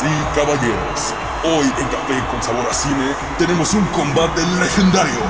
[0.00, 1.14] Damas caballeros,
[1.44, 5.20] hoy en Café con Sabor a Cine tenemos un combate legendario.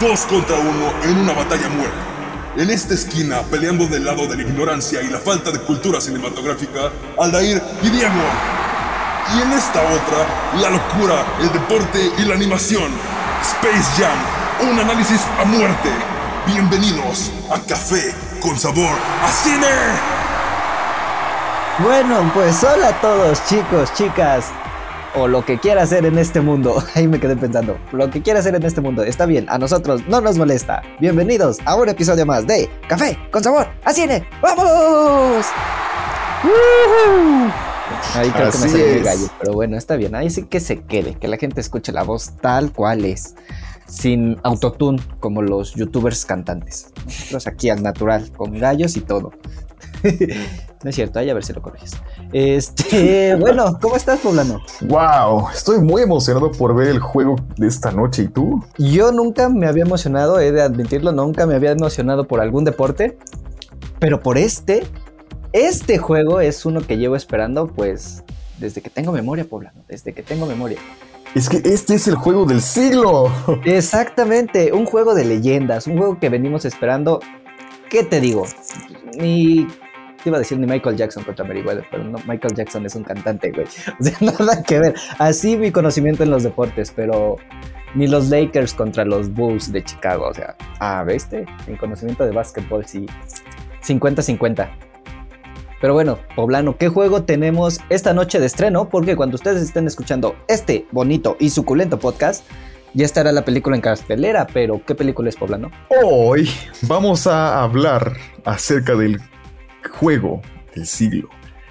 [0.00, 1.96] Dos contra uno en una batalla muerta.
[2.56, 6.90] En esta esquina, peleando del lado de la ignorancia y la falta de cultura cinematográfica,
[7.18, 8.22] Aldair y Diego.
[9.36, 12.90] Y en esta otra, la locura, el deporte y la animación.
[13.42, 15.90] Space Jam, un análisis a muerte.
[16.46, 20.19] Bienvenidos a Café con Sabor a Cine.
[21.82, 24.52] Bueno, pues hola a todos chicos, chicas,
[25.14, 26.82] o lo que quiera hacer en este mundo.
[26.94, 30.06] Ahí me quedé pensando, lo que quiera hacer en este mundo está bien, a nosotros
[30.06, 30.82] no nos molesta.
[31.00, 34.28] Bienvenidos a un episodio más de Café con Sabor a Cine.
[34.42, 35.46] ¡Vamos!
[38.14, 40.14] Ahí creo que me salió el gallo, pero bueno, está bien.
[40.14, 43.36] Ahí sí que se quede, que la gente escuche la voz tal cual es,
[43.86, 46.92] sin autotune como los youtubers cantantes.
[47.06, 49.32] Nosotros aquí al natural, con gallos y todo.
[50.82, 51.92] No es cierto, ahí a ver si lo corriges.
[52.32, 54.62] Este, bueno, ¿cómo estás, Poblano?
[54.80, 58.22] Wow, estoy muy emocionado por ver el juego de esta noche.
[58.22, 58.64] ¿Y tú?
[58.78, 63.18] Yo nunca me había emocionado, he de admitirlo, nunca me había emocionado por algún deporte,
[63.98, 64.86] pero por este,
[65.52, 68.24] este juego es uno que llevo esperando, pues,
[68.58, 70.78] desde que tengo memoria, Poblano, desde que tengo memoria.
[71.34, 73.30] Es que este es el juego del siglo.
[73.66, 77.20] Exactamente, un juego de leyendas, un juego que venimos esperando.
[77.90, 78.46] ¿Qué te digo?
[79.18, 79.66] Ni
[80.22, 83.04] te iba a decir ni Michael Jackson contra Meriwether, pero no, Michael Jackson es un
[83.04, 83.66] cantante, güey.
[84.00, 84.94] O sea, nada que ver.
[85.18, 87.36] Así mi conocimiento en los deportes, pero
[87.94, 90.28] ni los Lakers contra los Bulls de Chicago.
[90.28, 91.46] O sea, ah, ¿viste?
[91.66, 93.06] Mi conocimiento de básquetbol sí.
[93.82, 94.68] 50-50.
[95.80, 98.90] Pero bueno, Poblano, ¿qué juego tenemos esta noche de estreno?
[98.90, 102.44] Porque cuando ustedes estén escuchando este bonito y suculento podcast,
[102.92, 105.70] ya estará la película en cartelera, pero ¿qué película es Poblano?
[106.04, 106.50] Hoy
[106.82, 108.12] vamos a hablar
[108.44, 109.20] acerca del
[109.88, 110.42] juego
[110.74, 111.28] del siglo.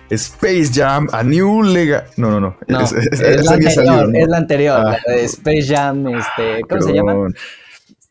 [0.09, 2.07] Space Jam, A New Lega.
[2.17, 2.57] No, no, no.
[2.67, 4.17] no es, es, es, la anterior, salió, ¿no?
[4.17, 7.27] es, la anterior, ah, la Space Jam, este, ¿cómo se llama?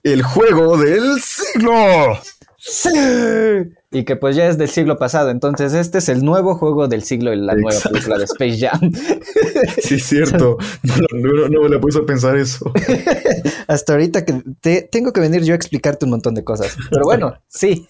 [0.04, 2.18] El juego del siglo.
[2.56, 2.90] Sí.
[3.90, 5.30] Y que pues ya es del siglo pasado.
[5.30, 7.62] Entonces, este es el nuevo juego del siglo y la Exacto.
[7.62, 8.92] nueva película de Space Jam.
[9.82, 10.56] Sí, es cierto.
[10.82, 12.70] No, no, no me le puse a pensar eso.
[13.66, 16.76] Hasta ahorita que te, tengo que venir yo a explicarte un montón de cosas.
[16.90, 17.88] Pero bueno, sí.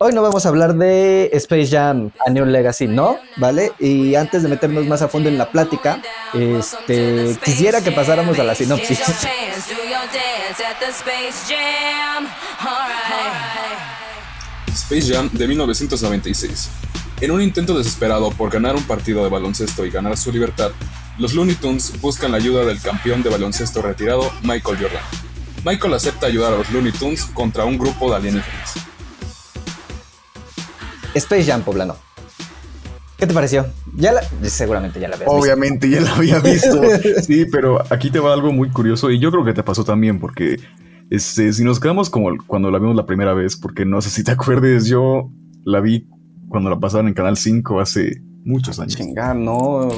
[0.00, 3.18] Hoy no vamos a hablar de Space Jam A New Legacy, ¿no?
[3.36, 3.72] ¿Vale?
[3.80, 6.00] Y antes de meternos más a fondo en la plática,
[6.34, 9.00] este, quisiera que pasáramos a la sinopsis.
[14.72, 16.70] Space Jam de 1996.
[17.20, 20.70] En un intento desesperado por ganar un partido de baloncesto y ganar su libertad,
[21.18, 25.02] los Looney Tunes buscan la ayuda del campeón de baloncesto retirado, Michael Jordan.
[25.64, 28.74] Michael acepta ayudar a los Looney Tunes contra un grupo de alienígenas.
[31.14, 31.96] Space Jam Poblano.
[33.18, 33.66] ¿Qué te pareció?
[33.96, 36.04] Ya la, seguramente ya la habías Obviamente visto.
[36.04, 36.80] ya la había visto.
[37.22, 40.20] sí, pero aquí te va algo muy curioso y yo creo que te pasó también
[40.20, 40.60] porque
[41.10, 44.22] este, si nos quedamos como cuando la vimos la primera vez, porque no sé si
[44.22, 45.30] te acuerdes, yo
[45.64, 46.06] la vi
[46.48, 48.96] cuando la pasaron en Canal 5 hace muchos años.
[48.96, 49.88] Chinga, no.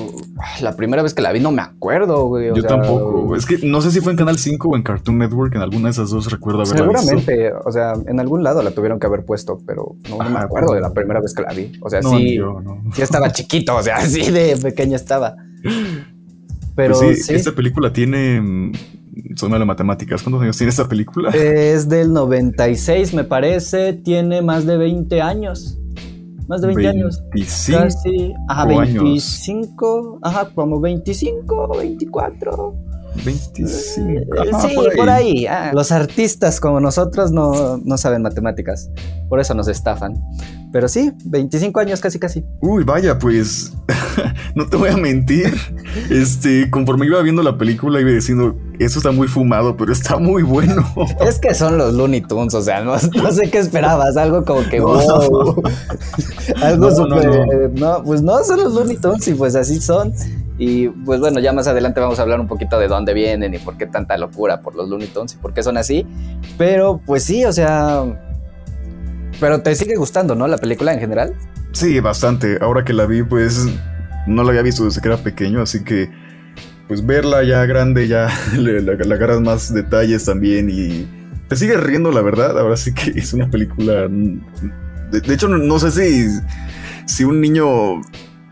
[0.61, 2.49] La primera vez que la vi no me acuerdo, güey.
[2.49, 3.37] Yo sea, tampoco.
[3.37, 5.87] Es que no sé si fue en Canal 5 o en Cartoon Network, en alguna
[5.87, 7.61] de esas dos recuerdo haberla Seguramente, visto.
[7.65, 10.75] o sea, en algún lado la tuvieron que haber puesto, pero no, no me acuerdo
[10.75, 11.73] de la primera vez que la vi.
[11.81, 12.83] O sea, no, sí, yo, no.
[12.93, 15.37] sí estaba chiquito, o sea, así de pequeña estaba.
[16.75, 18.73] Pero pues sí, sí, esta película tiene
[19.37, 20.23] son de matemáticas.
[20.23, 21.31] ¿Cuántos años tiene esta película?
[21.31, 23.93] Es del 96, me parece.
[23.93, 25.80] Tiene más de 20 años.
[26.51, 27.23] Más de 20 años.
[27.33, 28.35] 25 Casi.
[28.49, 29.87] Ajá, 25.
[29.89, 30.19] Años.
[30.23, 32.75] Ajá, como 25, 24.
[33.25, 34.43] 25.
[34.51, 34.97] Ajá, sí, por ahí.
[34.97, 35.47] Por ahí.
[35.47, 38.91] Ah, los artistas como nosotros no, no saben matemáticas.
[39.29, 40.21] Por eso nos estafan.
[40.73, 42.45] Pero sí, 25 años casi casi.
[42.61, 43.73] Uy, vaya, pues
[44.55, 45.55] no te voy a mentir.
[46.09, 50.43] Este, conforme iba viendo la película iba diciendo, eso está muy fumado, pero está muy
[50.43, 50.85] bueno.
[51.21, 54.63] Es que son los Looney Tunes, o sea, no, no sé qué esperabas, algo como
[54.69, 54.87] que No.
[54.87, 55.63] wow.
[56.63, 57.71] algo No, súper.
[57.75, 60.13] No, pues no, son los Looney Tunes y pues así son.
[60.59, 63.59] Y pues bueno, ya más adelante vamos a hablar un poquito de dónde vienen y
[63.59, 66.07] por qué tanta locura por los Looney Tunes y por qué son así.
[66.57, 68.05] Pero pues sí, o sea.
[69.41, 70.47] Pero te sigue gustando, ¿no?
[70.47, 71.35] La película en general.
[71.73, 72.59] Sí, bastante.
[72.61, 73.67] Ahora que la vi, pues
[74.27, 76.11] no la había visto desde que era pequeño, así que
[76.87, 78.29] pues verla ya grande, ya
[78.59, 81.09] le, le, le agarras más detalles también y
[81.49, 82.59] te sigue riendo, la verdad.
[82.59, 84.09] Ahora sí que es una película.
[84.09, 86.29] De, de hecho, no, no sé si,
[87.07, 88.03] si un niño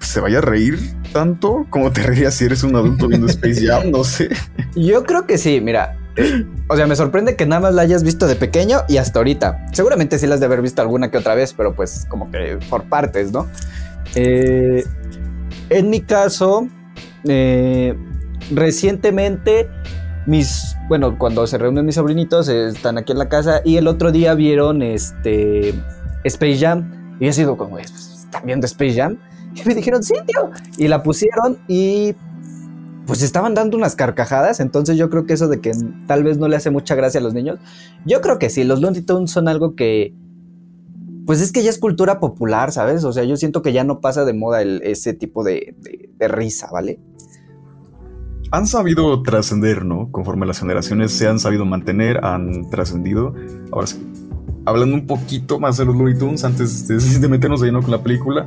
[0.00, 0.79] se vaya a reír
[1.12, 4.31] tanto como te reirías si eres un adulto viendo Space Jam, no sé.
[4.75, 5.97] Yo creo que sí, mira.
[6.69, 9.67] O sea, me sorprende que nada más la hayas visto de pequeño y hasta ahorita.
[9.73, 12.85] Seguramente sí las de haber visto alguna que otra vez, pero pues como que por
[12.85, 13.47] partes, ¿no?
[14.15, 14.85] Eh,
[15.70, 16.67] En mi caso,
[17.25, 17.94] eh,
[18.50, 19.69] recientemente,
[20.26, 23.87] mis, bueno, cuando se reúnen mis sobrinitos, eh, están aquí en la casa y el
[23.88, 25.75] otro día vieron este
[26.25, 29.19] Space Jam y he sido como, pues, ¿están viendo Space Jam?
[29.55, 30.50] Y me dijeron, sí, tío.
[30.76, 32.15] Y la pusieron y
[33.08, 35.72] pues estaban dando unas carcajadas, entonces yo creo que eso de que
[36.06, 37.58] tal vez no le hace mucha gracia a los niños,
[38.05, 40.12] yo creo que sí, los Looney Tunes son algo que,
[41.25, 43.05] pues es que ya es cultura popular, ¿sabes?
[43.05, 45.75] O sea, yo siento que ya no pasa de moda ese tipo de,
[46.20, 47.00] risa, ¿vale?
[48.50, 50.12] Han sabido trascender, ¿no?
[50.12, 53.34] Conforme las generaciones se han sabido mantener, han trascendido.
[53.72, 53.88] Ahora
[54.66, 58.02] hablando un poquito más de los Looney Tunes, antes de, de meternos de con la
[58.02, 58.46] película,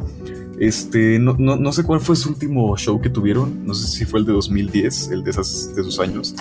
[0.62, 3.66] este, no, no, sé cuál fue su último show que tuvieron.
[3.66, 6.36] No sé si fue el de 2010, el de, esas, de esos años.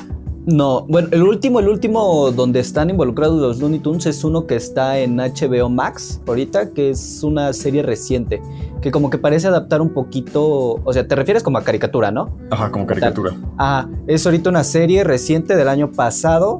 [0.44, 4.56] No, bueno, el último, el último donde están involucrados los Looney Tunes es uno que
[4.56, 8.42] está en HBO Max ahorita, que es una serie reciente,
[8.82, 12.28] que como que parece adaptar un poquito, o sea, te refieres como a caricatura, ¿no?
[12.50, 13.34] Ajá, como caricatura.
[13.56, 16.58] Ah, es ahorita una serie reciente del año pasado,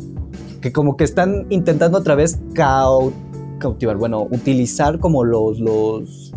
[0.63, 6.33] que como que están intentando otra vez cautivar, bueno, utilizar como los, los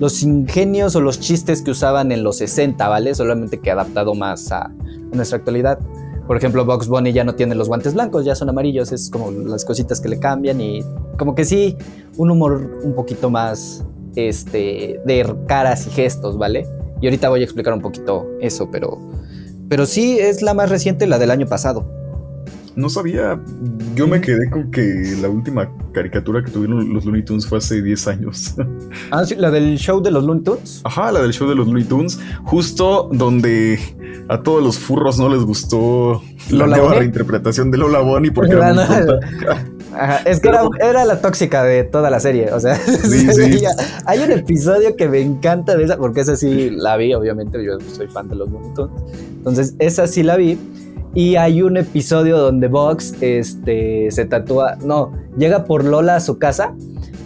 [0.00, 3.14] los ingenios o los chistes que usaban en los 60, ¿vale?
[3.14, 4.72] Solamente que adaptado más a,
[5.12, 5.78] nuestra actualidad.
[6.26, 9.30] Por ejemplo, Box Bunny ya no tiene los guantes blancos, ya son amarillos, es como
[9.30, 10.84] las cositas que le cambian y
[11.18, 11.76] como que sí,
[12.16, 13.84] un humor un poquito más
[14.16, 16.66] este, de caras y gestos, ¿vale?
[17.02, 18.98] Y ahorita voy a explicar un poquito eso, pero,
[19.68, 21.99] pero sí es la más reciente, la del año pasado.
[22.80, 23.38] No sabía.
[23.94, 27.82] Yo me quedé con que la última caricatura que tuvieron los Looney Tunes fue hace
[27.82, 28.54] 10 años.
[29.12, 30.80] Ah, sí, la del show de los Looney Tunes.
[30.84, 32.18] Ajá, la del show de los Looney Tunes.
[32.44, 33.78] Justo donde
[34.28, 38.72] a todos los furros no les gustó la nueva reinterpretación de Lola Bonnie porque era
[38.72, 38.84] muy
[39.92, 42.52] Ajá, es que era, la tóxica de toda la serie.
[42.52, 42.78] O sea,
[44.06, 47.62] hay un episodio que me encanta de esa, porque esa sí la vi, obviamente.
[47.64, 49.02] Yo soy fan de los Looney Tunes.
[49.38, 50.58] Entonces, esa sí la vi.
[51.14, 56.38] Y hay un episodio donde Vox este, se tatúa, no, llega por Lola a su
[56.38, 56.72] casa,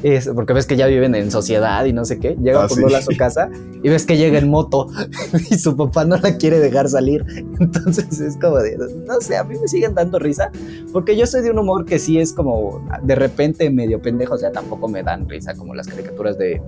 [0.02, 2.78] es, porque ves que ya viven en sociedad y no sé qué, llega ah, por
[2.78, 3.50] Lola a su casa
[3.82, 4.88] y ves que llega en moto
[5.50, 7.26] y su papá no la quiere dejar salir.
[7.60, 10.50] Entonces es como de, no sé, a mí me siguen dando risa,
[10.90, 14.38] porque yo soy de un humor que sí es como de repente medio pendejo, o
[14.38, 16.62] sea, tampoco me dan risa como las caricaturas de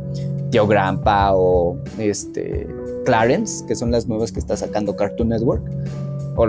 [0.50, 2.66] Tío Grampa o este
[3.06, 5.62] Clarence, que son las nuevas que está sacando Cartoon Network
[6.36, 6.46] o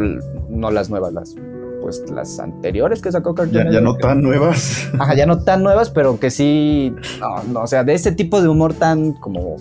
[0.57, 1.35] no las nuevas, las
[1.81, 4.89] pues las anteriores que sacó Cartoon ya, ya no tan nuevas.
[4.99, 6.93] Ajá, ya no tan nuevas, pero que sí,
[7.47, 9.55] no, o sea, de ese tipo de humor tan como,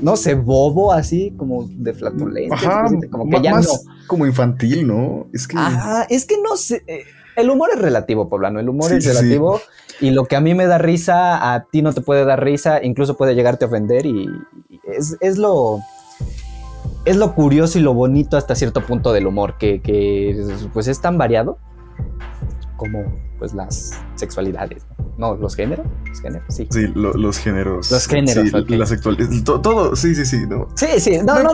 [0.00, 2.56] no sé, bobo así, como de flatulencia.
[2.56, 4.06] Ajá, como que ya más no.
[4.06, 5.26] como infantil, ¿no?
[5.34, 5.58] Es que...
[5.58, 7.02] Ajá, es que no sé, eh,
[7.36, 9.60] el humor es relativo, poblano, el humor es relativo.
[10.00, 12.82] Y lo que a mí me da risa, a ti no te puede dar risa,
[12.84, 14.28] incluso puede llegarte a ofender y
[14.84, 15.80] es, es lo
[17.04, 19.80] es lo curioso y lo bonito hasta cierto punto del humor, que,
[20.72, 21.58] pues es tan variado
[22.76, 23.04] como
[23.38, 24.84] pues las sexualidades,
[25.16, 25.36] ¿no?
[25.36, 26.66] los géneros, los géneros, sí.
[26.70, 27.90] Sí, los géneros.
[27.90, 30.68] Los géneros, sí, la sexualidad, todo, sí, sí, sí, no.
[30.74, 31.52] Sí, sí, no, no,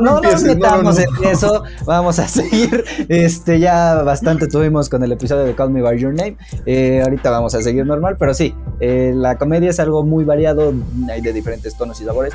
[0.00, 5.44] no, nos metamos, en eso, vamos a seguir, este, ya bastante tuvimos con el episodio
[5.44, 9.12] de Call Me By Your Name, eh, ahorita vamos a seguir normal, pero sí, eh,
[9.14, 10.72] la comedia es algo muy variado,
[11.10, 12.32] hay de diferentes tonos y sabores,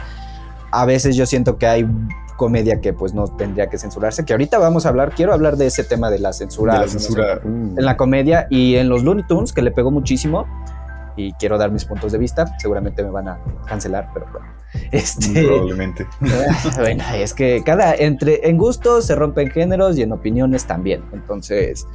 [0.76, 1.88] a veces yo siento que hay
[2.36, 5.68] comedia que pues no tendría que censurarse, que ahorita vamos a hablar, quiero hablar de
[5.68, 6.84] ese tema de la censura,
[7.46, 10.46] en la comedia y en los Looney Tunes, que le pegó muchísimo
[11.16, 14.48] y quiero dar mis puntos de vista, seguramente me van a cancelar, pero bueno.
[14.92, 16.06] Este, Probablemente.
[16.78, 21.88] bueno, es que cada, entre, en gustos se rompen géneros y en opiniones también, entonces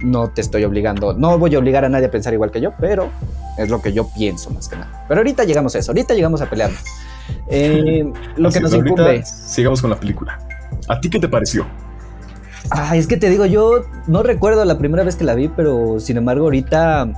[0.00, 2.72] no te estoy obligando, no voy a obligar a nadie a pensar igual que yo,
[2.80, 3.10] pero
[3.58, 5.04] es lo que yo pienso más que nada.
[5.06, 6.82] Pero ahorita llegamos a eso, ahorita llegamos a pelearnos.
[7.48, 9.22] Eh, lo que nos incumbe.
[9.24, 10.38] Sigamos con la película.
[10.88, 11.66] ¿A ti qué te pareció?
[12.70, 16.00] Ah, es que te digo, yo no recuerdo la primera vez que la vi, pero
[16.00, 17.10] sin embargo, ahorita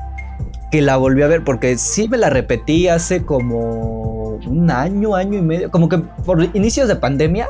[0.71, 5.39] que la volví a ver, porque sí me la repetí hace como un año, año
[5.39, 7.49] y medio, como que por inicios de pandemia,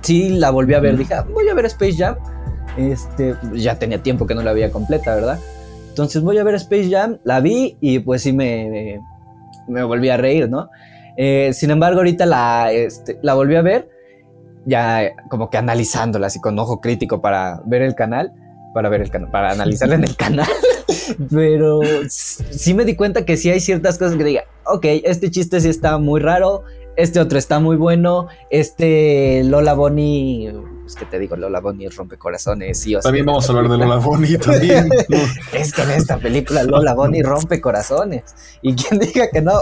[0.00, 0.96] sí la volví a ver.
[0.96, 2.16] Dije, ah, voy a ver Space Jam.
[2.78, 5.38] Este, ya tenía tiempo que no la veía completa, ¿verdad?
[5.90, 9.00] Entonces voy a ver Space Jam, la vi y pues sí me,
[9.68, 10.70] me volví a reír, ¿no?
[11.16, 13.88] Eh, sin embargo, ahorita la, este, la volví a ver,
[14.66, 18.32] ya como que analizándola así con ojo crítico para ver el canal,
[18.74, 20.48] para ver el canal, para analizarla en el canal.
[21.30, 25.60] Pero sí me di cuenta que sí hay ciertas cosas que diga, ok, este chiste
[25.60, 26.64] sí está muy raro,
[26.96, 30.52] este otro está muy bueno, este Lola Bonnie,
[30.86, 33.78] es que te digo, Lola Bonnie rompe corazones, sí o También vamos a hablar de
[33.78, 34.88] Lola Bonnie también.
[35.52, 38.22] es que en esta película Lola Bonnie rompe corazones.
[38.62, 39.52] Y quien diga que no,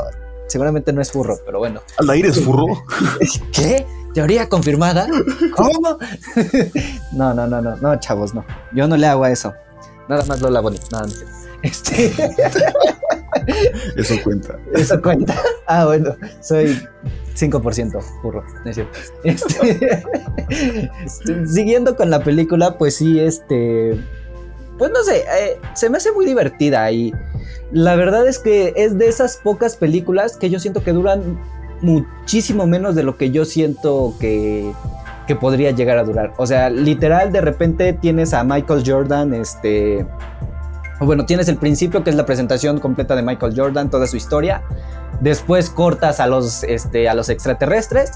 [0.53, 1.81] seguramente no es furro, pero bueno.
[1.99, 2.67] ¿Aldair es furro?
[3.53, 3.87] ¿Qué?
[4.15, 5.09] ¿Teoría confirmada?
[5.57, 5.99] ¿Cómo?
[7.13, 8.45] no, no, no, no, no, chavos, no.
[8.73, 9.55] Yo no le hago a eso.
[10.09, 11.25] Nada más Lola Bonnie, nada más.
[11.63, 12.13] Este.
[13.97, 14.59] Eso cuenta.
[14.75, 15.35] Eso cuenta.
[15.67, 16.79] Ah, bueno, soy
[17.35, 18.99] 5% furro, no es cierto.
[19.25, 20.03] Este,
[21.47, 23.99] siguiendo con la película, pues sí, este.
[24.83, 27.15] Pues no sé, eh, se me hace muy divertida y
[27.71, 31.39] la verdad es que es de esas pocas películas que yo siento que duran
[31.83, 34.73] muchísimo menos de lo que yo siento que,
[35.29, 36.33] que podría llegar a durar.
[36.37, 40.05] O sea, literal, de repente tienes a Michael Jordan, este
[40.99, 44.65] bueno, tienes el principio que es la presentación completa de Michael Jordan, toda su historia.
[45.21, 48.11] Después cortas a los, este, a los extraterrestres.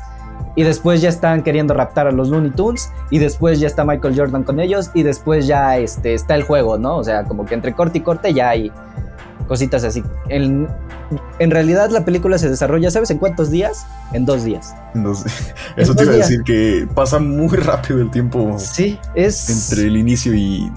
[0.57, 2.91] Y después ya están queriendo raptar a los Looney Tunes.
[3.11, 4.91] Y después ya está Michael Jordan con ellos.
[4.95, 6.97] Y después ya este, está el juego, ¿no?
[6.97, 8.73] O sea, como que entre corte y corte ya hay
[9.47, 10.03] cositas así.
[10.29, 10.67] En,
[11.39, 13.87] en realidad la película se desarrolla, ¿sabes en cuántos días?
[14.13, 14.75] En dos días.
[15.77, 18.57] Eso te iba a decir que pasa muy rápido el tiempo.
[18.59, 19.71] Sí, es.
[19.71, 20.71] Entre el inicio y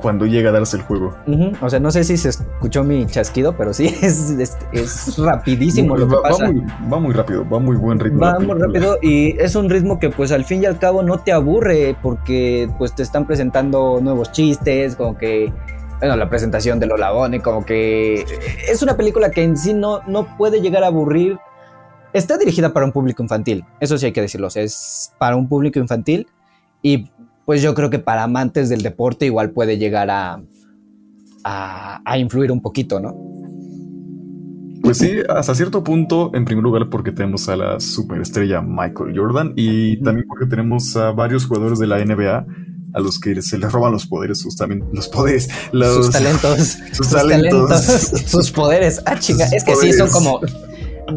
[0.00, 1.14] cuando llega a darse el juego.
[1.60, 4.30] O sea, no sé si se escuchó mi chasquido, pero sí, es,
[4.72, 6.50] es, rapidísimo lo que va, pasa.
[6.92, 8.20] Va muy, rápido, va muy buen ritmo.
[8.20, 11.20] Va muy rápido y es un ritmo que pues al fin y al cabo no
[11.20, 15.52] te aburre porque pues te están presentando nuevos chistes, como que...
[15.98, 18.24] Bueno, la presentación de Lola Bonnie, como que
[18.66, 21.38] es una película que en sí no, no puede llegar a aburrir.
[22.14, 25.78] Está dirigida para un público infantil, eso sí hay que decirlo, es para un público
[25.78, 26.26] infantil
[26.82, 27.10] y
[27.44, 30.40] pues yo creo que para amantes del deporte igual puede llegar a,
[31.44, 33.14] a, influir un poquito, ¿no?
[34.82, 39.52] Pues sí, hasta cierto punto, en primer lugar porque tenemos a la superestrella Michael Jordan
[39.54, 42.46] y también porque tenemos a varios jugadores de la NBA
[42.92, 47.84] a los que se les roban los poderes, justamente los poderes, sus talentos, sus, talentos,
[48.26, 49.00] sus poderes.
[49.04, 50.40] Ah, chinga, es que sí son como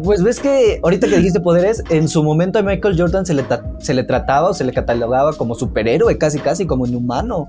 [0.02, 3.44] pues ves que ahorita que dijiste poderes, en su momento a Michael Jordan se le,
[3.78, 7.48] se le trataba o se le catalogaba como superhéroe, casi casi como inhumano.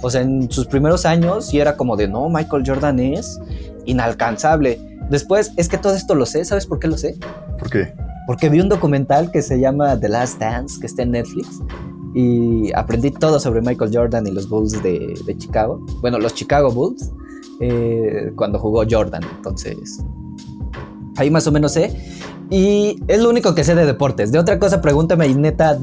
[0.00, 3.40] O sea, en sus primeros años y era como de, no, Michael Jordan es
[3.84, 4.80] inalcanzable.
[5.10, 7.16] Después, es que todo esto lo sé, ¿sabes por qué lo sé?
[7.58, 7.94] ¿Por qué?
[8.26, 11.60] Porque vi un documental que se llama The Last Dance, que está en Netflix,
[12.14, 15.84] y aprendí todo sobre Michael Jordan y los Bulls de, Chicago.
[16.00, 17.10] Bueno, los Chicago Bulls,
[17.60, 19.22] eh, cuando jugó Jordan.
[19.36, 20.04] Entonces,
[21.18, 21.94] Ahí más o menos sé.
[22.50, 24.32] Y es lo único que sé de deportes.
[24.32, 25.78] De otra cosa, pregúntame y neta,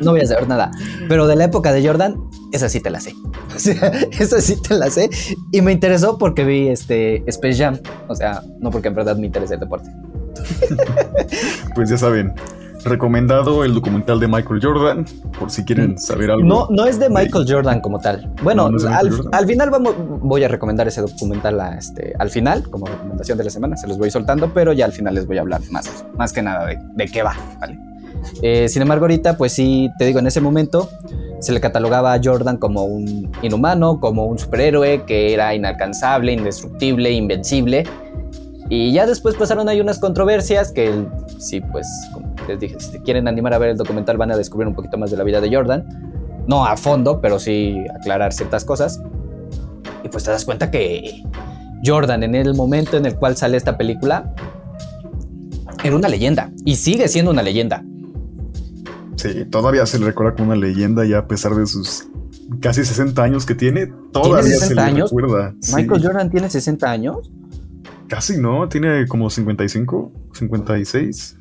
[0.00, 0.70] no voy a saber nada.
[1.08, 2.16] Pero de la época de Jordan,
[2.52, 3.14] esa sí te la sé.
[3.54, 5.10] O sea, esa sí te la sé.
[5.50, 7.78] Y me interesó porque vi este Space Jam.
[8.08, 9.90] O sea, no porque en verdad me interesa el deporte.
[11.74, 12.32] pues ya saben,
[12.84, 15.06] recomendado el documental de Michael Jordan,
[15.38, 15.98] por si quieren mm.
[15.98, 16.44] saber algo.
[16.44, 18.32] No, no es de Michael Jordan como tal.
[18.42, 18.68] Bueno,
[19.32, 23.50] al, final vamos, voy a recomendar ese documental este, al final, como recomendación de la
[23.50, 26.32] semana, se los voy soltando, pero ya al final les voy a hablar más, más
[26.32, 27.78] que nada de, qué va, ¿vale?
[28.40, 30.88] Eh, sin embargo, ahorita, pues sí, te digo, en ese momento
[31.40, 37.10] se le catalogaba a Jordan como un inhumano, como un superhéroe que era inalcanzable, indestructible,
[37.10, 37.84] invencible.
[38.68, 41.04] Y ya después pasaron ahí unas controversias que
[41.38, 44.68] sí, pues, como les dije, si quieren animar a ver el documental van a descubrir
[44.68, 45.84] un poquito más de la vida de Jordan.
[46.46, 49.00] No a fondo, pero sí aclarar ciertas cosas.
[50.02, 51.22] Y pues te das cuenta que
[51.84, 54.34] Jordan en el momento en el cual sale esta película
[55.84, 57.84] era una leyenda y sigue siendo una leyenda.
[59.16, 62.08] Sí, todavía se le recuerda como una leyenda ya a pesar de sus
[62.60, 63.92] casi 60 años que tiene.
[64.12, 65.54] Todavía se le recuerda.
[65.74, 67.30] Michael Jordan tiene 60 años.
[68.08, 71.38] Casi no, tiene como 55, 56.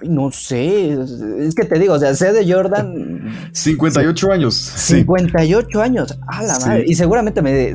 [0.00, 0.92] Ay, no sé.
[1.38, 3.50] Es que te digo, o sea, sé de Jordan.
[3.52, 4.54] 58 años.
[4.54, 6.18] 58 años.
[6.26, 6.84] A la madre.
[6.86, 7.72] Y seguramente me,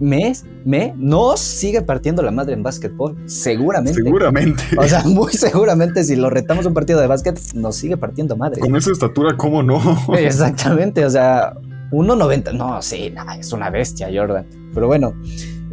[0.00, 0.32] me,
[0.64, 3.16] me, nos sigue partiendo la madre en básquetbol.
[3.26, 4.02] Seguramente.
[4.02, 4.62] Seguramente.
[4.76, 8.60] O sea, muy seguramente si lo retamos un partido de básquet, nos sigue partiendo madre.
[8.60, 9.80] Con esa estatura, ¿cómo no?
[10.18, 11.04] Exactamente.
[11.04, 11.54] O sea,
[11.92, 12.52] 1.90.
[12.52, 14.46] No, sí, es una bestia, Jordan.
[14.74, 15.14] Pero bueno.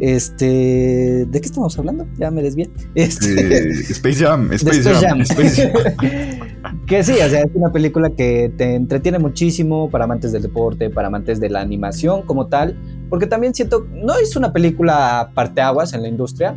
[0.00, 2.06] Este, ¿de qué estamos hablando?
[2.18, 2.68] Ya me desvié.
[2.94, 5.20] Este, Space Jam, Space, Jam.
[6.86, 10.90] que sí, o sea, es una película que te entretiene muchísimo para amantes del deporte,
[10.90, 12.76] para amantes de la animación como tal,
[13.08, 16.56] porque también siento, no es una película parteaguas en la industria,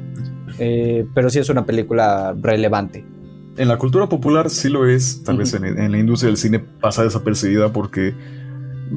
[0.58, 3.06] eh, pero sí es una película relevante.
[3.58, 6.60] En la cultura popular sí lo es, tal vez en, en la industria del cine
[6.60, 8.13] pasa desapercibida porque,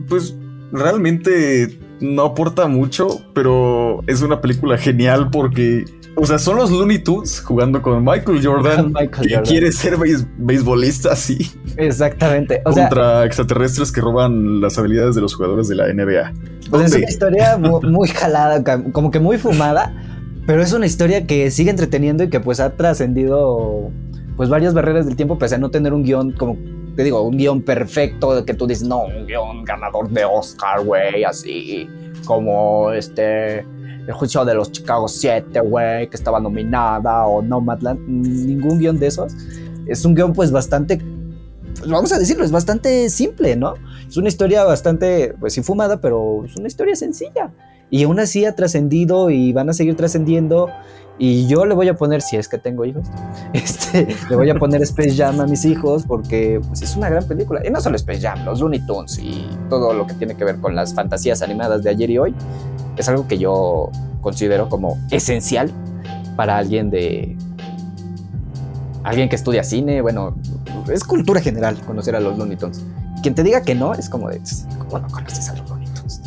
[0.09, 0.35] pues,
[0.73, 5.85] realmente no aporta mucho, pero es una película genial porque,
[6.17, 8.93] o sea, son los Looney Tunes jugando con Michael Jordan,
[9.23, 9.97] que quiere ser
[10.39, 11.51] beisbolista así.
[11.77, 12.63] Exactamente.
[12.63, 16.33] contra extraterrestres que roban las habilidades de los jugadores de la NBA.
[16.71, 19.95] Pues es una historia muy, jalada, como que muy fumada.
[20.47, 23.91] Pero es una historia que sigue entreteniendo y que pues ha trascendido
[24.37, 26.57] pues varias barreras del tiempo, pese a no tener un guion como,
[27.01, 31.25] te digo, un guion perfecto que tú dices, no, un guion ganador de Oscar, güey,
[31.25, 31.89] así
[32.27, 38.79] como este, el juicio de los Chicago 7, güey, que estaba nominada, o Nomadland, ningún
[38.79, 39.33] guion de esos.
[39.87, 41.01] Es un guion pues bastante,
[41.79, 43.77] pues vamos a decirlo, es bastante simple, ¿no?
[44.07, 47.51] Es una historia bastante, pues infumada, pero es una historia sencilla.
[47.89, 50.69] Y aún así ha trascendido y van a seguir trascendiendo.
[51.23, 53.07] Y yo le voy a poner, si es que tengo hijos,
[53.53, 57.25] este, le voy a poner Space Jam a mis hijos porque pues, es una gran
[57.29, 57.61] película.
[57.63, 60.59] Y no solo Space Jam, los Looney Tunes y todo lo que tiene que ver
[60.61, 62.35] con las fantasías animadas de ayer y hoy
[62.97, 63.91] es algo que yo
[64.23, 65.71] considero como esencial
[66.37, 67.37] para alguien de.
[69.03, 70.35] Alguien que estudia cine, bueno,
[70.91, 72.83] es cultura general conocer a los Looney Tunes.
[73.23, 74.41] Quien te diga que no, es como de,
[74.79, 75.70] ¿cómo no conoces a los?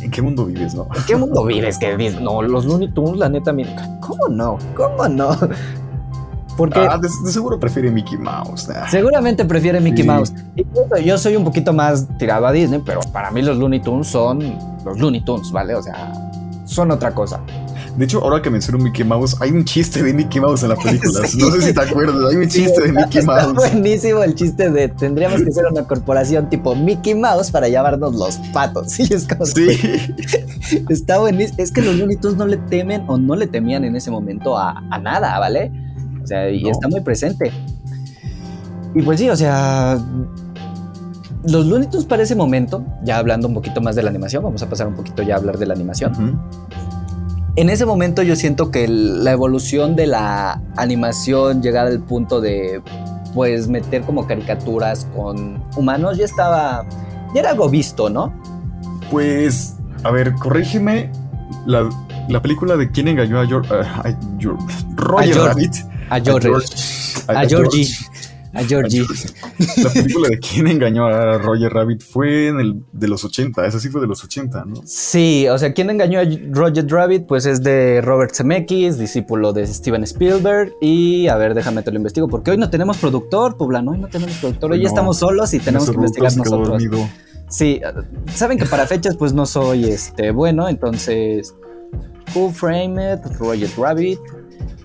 [0.04, 0.86] ¿En qué mundo vives, no?
[0.94, 3.52] ¿En qué mundo vives que no, los Looney Tunes, la neta,
[4.00, 4.58] ¿cómo no?
[4.76, 5.30] ¿Cómo no?
[6.56, 8.68] Porque Ah, de, de seguro prefiere Mickey Mouse.
[8.68, 8.86] nah.
[8.88, 10.08] seguramente prefiere Mickey Sí.
[10.08, 10.32] Mouse.
[11.04, 14.56] Yo soy un poquito más tirado a Disney, pero para mí los Looney Tunes son
[14.84, 15.74] los Looney Tunes, ¿vale?
[15.74, 16.12] O sea,
[16.64, 17.40] son otra cosa.
[17.96, 20.76] De hecho, ahora que menciono Mickey Mouse, hay un chiste de Mickey Mouse en la
[20.76, 21.20] película.
[21.28, 21.38] Sí.
[21.38, 23.54] No sé si te acuerdas, hay un chiste de Mickey Está Mouse.
[23.54, 28.36] buenísimo el chiste de tendríamos que ser una corporación tipo Mickey Mouse para llamarnos los
[28.52, 28.86] patos.
[28.92, 29.66] Sí, es como Sí.
[30.88, 31.56] Está buenísimo.
[31.58, 34.82] Es que los Looney no le temen o no le temían en ese momento a,
[34.90, 35.70] a nada, ¿vale?
[36.22, 36.70] O sea, y No.
[36.70, 37.52] está muy presente.
[38.94, 39.98] Y pues sí, o sea,
[41.46, 44.62] los Looney Tunes para ese momento, ya hablando un poquito más de la animación, vamos
[44.62, 46.12] a pasar un poquito ya a hablar de la animación.
[46.12, 46.38] Ujú.
[47.56, 52.82] En ese momento yo siento que la evolución de la animación llegada al punto de
[53.32, 56.84] pues meter como caricaturas con humanos ya estaba
[57.34, 58.32] ya era algo visto, ¿no?
[59.10, 61.10] Pues, a ver, corrígeme.
[61.66, 61.88] La,
[62.28, 64.16] la película de quién engañó a, George, a
[64.96, 65.48] Roger George.
[65.48, 65.74] Rabbit.
[66.10, 66.48] A George,
[67.28, 67.88] a, Georgie,
[68.54, 69.04] a Georgie.
[69.82, 73.66] La película de quién engañó a Roger Rabbit fue en el de los 80.
[73.66, 74.76] Esa sí fue de los 80, ¿no?
[74.84, 77.26] Sí, o sea, ¿quién engañó a Roger Rabbit?
[77.26, 80.72] Pues es de Robert Zemeckis, discípulo de Steven Spielberg.
[80.80, 84.08] Y a ver, déjame te lo investigo, porque hoy no tenemos productor, poblano, hoy no
[84.08, 84.88] tenemos productor, hoy No.
[84.88, 86.68] estamos solos y tenemos que investigar nosotros.
[86.68, 87.08] dormido.
[87.48, 87.80] Sí,
[88.34, 91.54] saben que para fechas pues no soy este bueno, entonces
[92.34, 94.18] Who Framed Roger Rabbit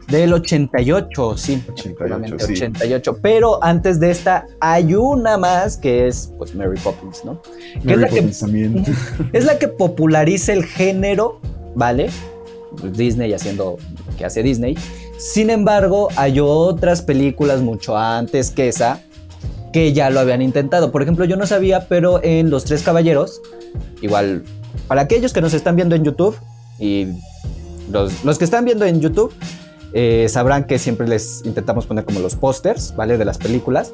[0.10, 2.54] del 88, sí, 88, efectivamente, sí.
[2.54, 7.42] 88, pero antes de esta hay una más que es pues Mary Poppins, ¿no?
[7.42, 8.86] Que es Mary la que Poppins también.
[9.34, 11.40] es la que populariza el género,
[11.76, 12.10] ¿vale?
[12.94, 14.78] Disney haciendo lo que hace Disney.
[15.18, 19.02] Sin embargo, hay otras películas mucho antes que esa
[19.72, 20.92] que ya lo habían intentado.
[20.92, 23.42] Por ejemplo, yo no sabía, pero en Los Tres Caballeros,
[24.02, 24.44] igual,
[24.88, 26.36] para aquellos que nos están viendo en YouTube
[26.80, 27.08] y
[27.92, 29.34] los, los que están viendo en YouTube,
[29.94, 33.18] eh, sabrán que siempre les intentamos poner como los pósters, ¿vale?
[33.18, 33.94] De las películas.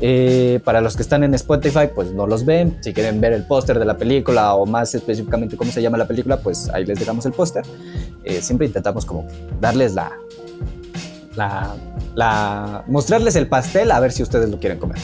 [0.00, 2.78] Eh, para los que están en Spotify, pues no los ven.
[2.80, 6.06] Si quieren ver el póster de la película o más específicamente cómo se llama la
[6.06, 7.64] película, pues ahí les dejamos el póster.
[8.24, 9.26] Eh, siempre intentamos como
[9.60, 10.12] darles la,
[12.14, 14.98] la, mostrarles el pastel a ver si ustedes lo quieren comer.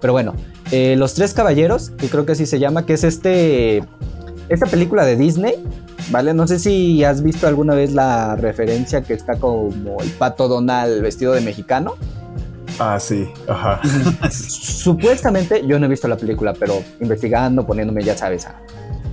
[0.00, 0.34] Pero bueno,
[0.70, 3.82] eh, Los Tres Caballeros, que creo que así se llama, que es este,
[4.48, 5.54] esta película de Disney,
[6.10, 6.34] ¿vale?
[6.34, 11.00] No sé si has visto alguna vez la referencia que está como el pato Donald
[11.02, 11.96] vestido de mexicano.
[12.78, 13.80] Ah, sí, ajá.
[14.30, 18.54] Supuestamente, yo no he visto la película, pero investigando, poniéndome, ya sabes, a-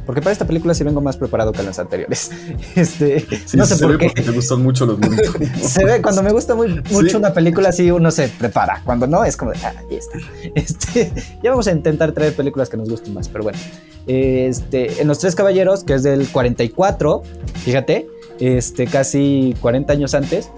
[0.08, 2.32] porque para esta película sí vengo más preparado que en las anteriores.
[2.76, 4.06] Este, Sí, no sé se por ve qué.
[4.08, 4.98] porque te gustan mucho los.
[5.62, 7.16] Se ve, cuando me gusta muy, mucho Sí.
[7.18, 8.82] una película, sí uno se prepara.
[8.86, 10.18] Cuando no, es como de, ah, ahí está.
[10.56, 11.12] Este,
[11.44, 13.60] ya vamos a intentar traer películas que nos gusten más, pero bueno.
[14.08, 17.22] Este, en Los Tres Caballeros, que es del 44,
[17.66, 18.08] fíjate,
[18.40, 20.50] este, casi 40 años antes,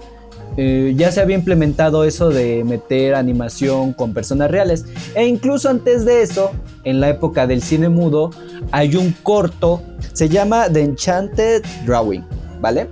[0.56, 4.84] eh, ya se había implementado eso de meter animación con personas reales.
[5.14, 6.50] E incluso antes de eso,
[6.84, 8.30] en la época del cine mudo,
[8.72, 9.82] hay un corto,
[10.12, 12.24] se llama The Enchanted Drawing,
[12.60, 12.88] ¿vale?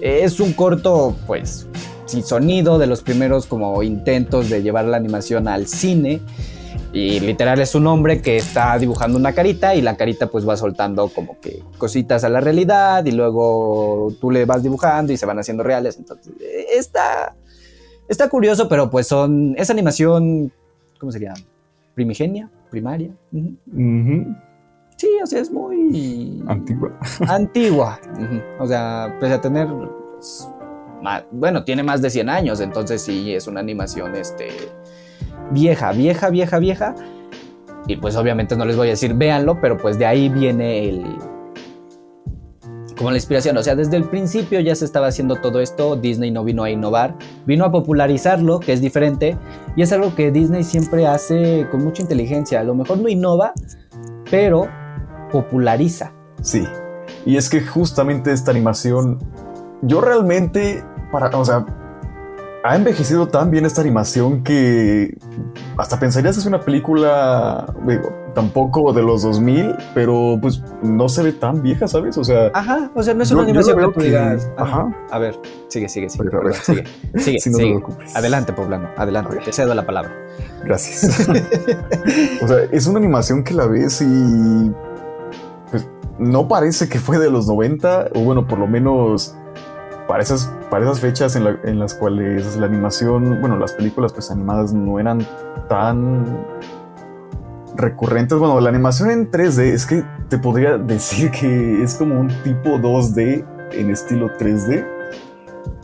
[0.00, 1.66] Es un corto, pues,
[2.06, 6.20] sin sonido, de los primeros como intentos de llevar la animación al cine.
[6.92, 10.56] Y literal es un hombre que está dibujando una carita y la carita pues va
[10.56, 15.26] soltando como que cositas a la realidad y luego tú le vas dibujando y se
[15.26, 15.98] van haciendo reales.
[15.98, 17.34] Entonces, eh, está,
[18.08, 20.52] está curioso, pero pues son, es animación,
[20.98, 21.34] ¿cómo sería?
[21.94, 23.10] Primigenia, primaria.
[24.96, 26.98] Sí, o sea, es muy Antigua.
[27.28, 28.00] antigua.
[28.58, 29.68] O sea, pese a tener.
[30.12, 30.48] pues,
[31.30, 34.48] bueno, tiene más de 100 años, entonces sí es una animación este,
[35.50, 36.94] vieja, vieja, vieja, vieja.
[37.86, 41.04] Y pues obviamente no les voy a decir véanlo, pero pues de ahí viene el.
[42.96, 43.56] como la inspiración.
[43.56, 46.70] O sea, desde el principio ya se estaba haciendo todo esto, Disney no vino a
[46.70, 49.36] innovar, vino a popularizarlo, que es diferente,
[49.76, 52.60] y es algo que Disney siempre hace con mucha inteligencia.
[52.60, 53.52] A lo mejor no innova,
[54.30, 54.68] pero
[55.32, 56.12] populariza.
[56.42, 56.66] Sí,
[57.26, 59.18] y es que justamente esta animación,
[59.82, 60.82] yo realmente,
[61.12, 61.66] para, o sea,
[62.62, 65.16] ha envejecido tan bien esta animación que
[65.78, 71.22] hasta pensarías que es una película, digo, tampoco de los 2000, pero pues no se
[71.22, 72.18] ve tan vieja, ¿sabes?
[72.18, 74.94] O sea, ajá, o sea, no es una animación que tú digas, ajá.
[75.10, 76.84] A ver, sigue, sigue, sigue, sigue,
[77.16, 77.82] sigue, sigue.
[78.14, 80.14] Adelante, poblano, adelante, te cedo la palabra.
[80.64, 81.28] Gracias.
[82.42, 84.70] o sea, es una animación que la ves y
[85.70, 89.34] pues no parece que fue de los 90, o bueno, por lo menos
[90.10, 94.72] para esas, para esas fechas en, las cuales la animación, bueno, las películas pues animadas
[94.72, 95.24] no eran
[95.68, 96.44] tan
[97.76, 98.36] recurrentes.
[98.36, 102.70] Bueno, la animación en 3D es que te podría decir que es como un tipo
[102.70, 104.84] 2D en estilo 3D.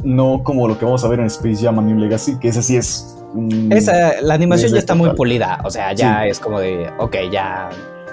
[0.03, 2.65] No como lo que vamos a ver en Space Jam a New Legacy, que ese
[2.65, 3.17] sí es...
[3.71, 7.69] Esa, la animación ya está muy pulida, o sea, ya es como de, ok, ya...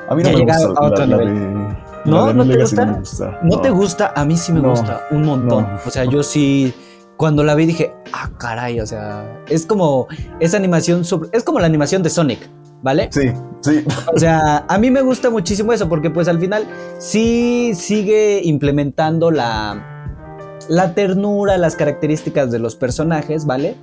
[0.08, 1.76] A mí no me gusta a otro nivel.
[2.06, 2.34] ¿No?
[2.34, 3.02] ¿No te gusta?
[3.44, 4.14] No, te gusta?
[4.16, 5.68] A mí sí me gusta un montón.
[5.86, 6.74] O sea, yo sí
[7.18, 10.08] cuando la vi dije, ah, caray, o sea, es como
[10.40, 12.50] esa animación, es como la animación de Sonic,
[12.82, 13.10] ¿vale?
[13.12, 13.84] Sí, sí.
[14.14, 19.32] O sea, a mí me gusta muchísimo eso porque pues al final sí sigue implementando
[19.32, 23.78] la, la ternura, las características de los personajes, ¿vale?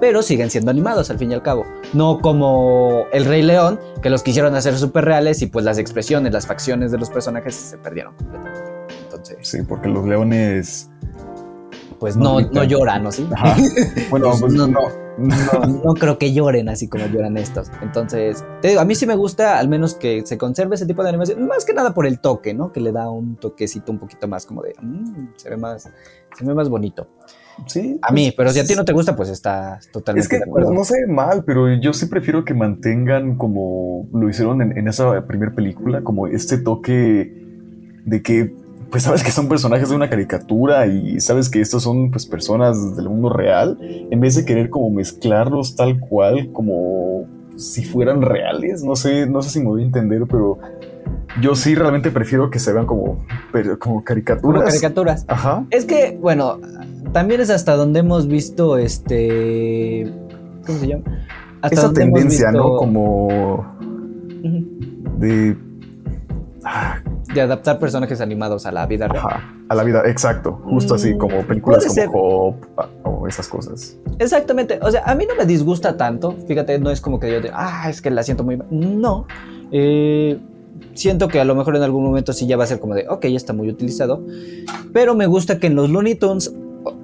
[0.00, 1.64] Pero siguen siendo animados al fin y al cabo.
[1.92, 6.32] No como El Rey León, que los quisieron hacer súper reales y pues las expresiones,
[6.32, 8.60] las facciones de los personajes se perdieron completamente.
[9.04, 10.90] Entonces, sí, porque los leones...
[11.98, 13.12] Pues no, no, lloran, ¿no?
[13.12, 13.26] ¿Sí?
[14.10, 14.82] Bueno, pues, no, no,
[15.18, 17.70] no, creo que lloren así como lloran estos.
[17.80, 21.02] Entonces, te digo, a mí sí me gusta al menos que se conserve ese tipo
[21.02, 22.70] de animación, más que nada por el toque, ¿no?
[22.70, 25.90] Que le da un toquecito un poquito más como de, mm, se ve más,
[26.36, 27.08] se ve más bonito.
[27.66, 27.98] Sí.
[28.02, 30.44] A mí, pero si a ti no te gusta, pues está totalmente es que, de
[30.44, 30.72] acuerdo.
[30.72, 35.54] no sé mal, pero yo sí prefiero que mantengan como lo hicieron en, esa primera
[35.54, 37.32] película, como este toque
[38.04, 38.54] de que,
[38.90, 42.96] pues sabes que son personajes de una caricatura y sabes que estos son pues personas
[42.96, 48.82] del mundo real, en vez de querer como mezclarlos tal cual, como si fueran reales.
[48.82, 50.58] No sé, no sé si me voy a entender, pero
[51.40, 53.24] yo sí realmente prefiero que se vean como,
[53.78, 54.62] como caricaturas.
[54.62, 55.24] Como caricaturas.
[55.28, 55.64] Ajá.
[55.70, 56.58] Es que, bueno,
[57.12, 60.12] también es hasta donde hemos visto este.
[60.66, 61.04] ¿Cómo se llama?
[61.62, 62.76] Hasta Esa tendencia, ¿no?
[62.76, 63.76] Como.
[65.18, 65.56] De
[67.40, 69.24] adaptar personajes animados a la vida real.
[69.26, 70.60] Ajá, a la vida, exacto.
[70.64, 72.56] Justo así, mm, como películas como Hop
[73.04, 73.96] o esas cosas.
[74.18, 74.78] Exactamente.
[74.82, 76.36] O sea, a mí no me disgusta tanto.
[76.46, 78.58] Fíjate, no es como que yo de, ah, es que la siento muy.
[78.70, 79.26] No.
[79.72, 80.38] Eh
[80.94, 83.06] siento que a lo mejor en algún momento sí ya va a ser como de,
[83.08, 84.24] ok, ya está muy utilizado.
[84.92, 86.52] Pero me gusta que en los Looney Tunes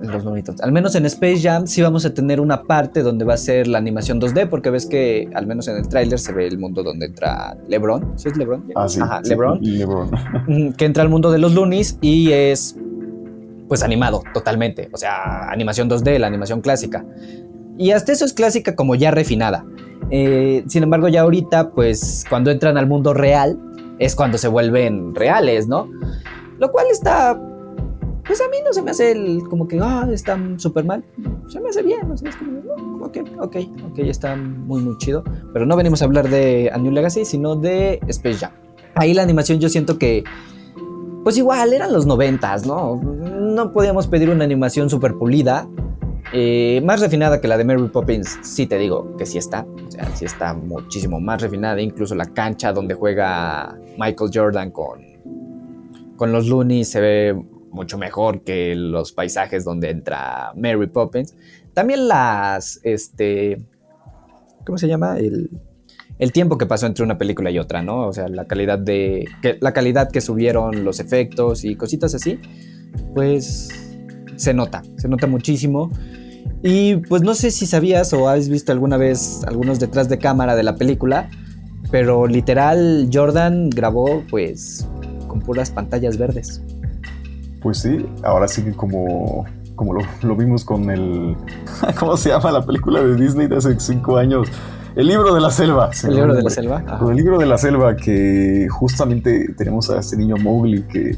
[0.01, 3.35] los Looney Al menos en Space Jam sí vamos a tener una parte donde va
[3.35, 6.47] a ser la animación 2D, porque ves que al menos en el tráiler se ve
[6.47, 8.13] el mundo donde entra LeBron.
[8.17, 8.73] ¿Sí es LeBron?
[8.75, 9.01] Ah, sí.
[9.01, 9.59] Ajá, LeBron.
[9.63, 10.11] LeBron.
[10.77, 12.77] que entra al mundo de los Loonies y es
[13.69, 14.91] pues animado totalmente.
[14.93, 17.05] O sea, animación 2D, la animación clásica.
[17.79, 19.65] Y hasta eso es clásica como ya refinada.
[20.11, 23.59] Eh, sin embargo, ya ahorita, pues cuando entran al mundo real,
[23.99, 25.89] es cuando se vuelven reales, ¿no?
[26.59, 27.41] Lo cual está
[28.27, 31.05] pues a mí no se me hace el, como que, ah, está súper mal.
[31.49, 33.57] Se me hace bien, o sea, es como, oh, ok, ok,
[33.91, 35.25] ok, está muy, muy chido.
[35.53, 38.53] Pero no venimos a hablar de A New Legacy, sino de Space Jam.
[38.95, 40.23] Ahí la animación yo siento que,
[41.25, 42.97] pues igual, eran los noventas, ¿no?
[42.97, 45.69] No podíamos pedir una animación súper pulida.
[46.33, 49.67] Eh, más refinada que la de Mary Poppins, sí te digo que sí está.
[49.87, 51.81] O sea, sí está muchísimo más refinada.
[51.81, 55.01] Incluso la cancha donde juega Michael Jordan con,
[56.17, 61.35] con los Looney se ve mucho mejor que los paisajes donde entra Mary Poppins.
[61.75, 63.63] También las, este,
[64.65, 65.19] ¿cómo se llama?
[65.19, 65.51] El,
[66.19, 68.07] el tiempo que pasó entre una película y otra, ¿no?
[68.07, 72.39] O sea, la calidad de, que, la calidad que subieron los efectos y cositas así,
[73.15, 73.71] pues
[74.37, 75.91] se nota, se nota muchísimo.
[76.63, 80.55] Y pues no sé si sabías o has visto alguna vez algunos detrás de cámara
[80.55, 81.29] de la película,
[81.91, 84.87] pero literal Jordan grabó pues
[85.27, 86.63] con puras pantallas verdes.
[87.63, 89.47] Pues sí, ahora sí que como,
[89.77, 91.37] como lo, vimos con el...
[91.99, 94.49] ¿Cómo se llama la película de Disney de hace cinco años?
[94.95, 95.91] El libro de la selva.
[96.05, 96.85] El libro de la selva.
[97.09, 101.17] El libro de la selva que justamente tenemos a este niño Mowgli que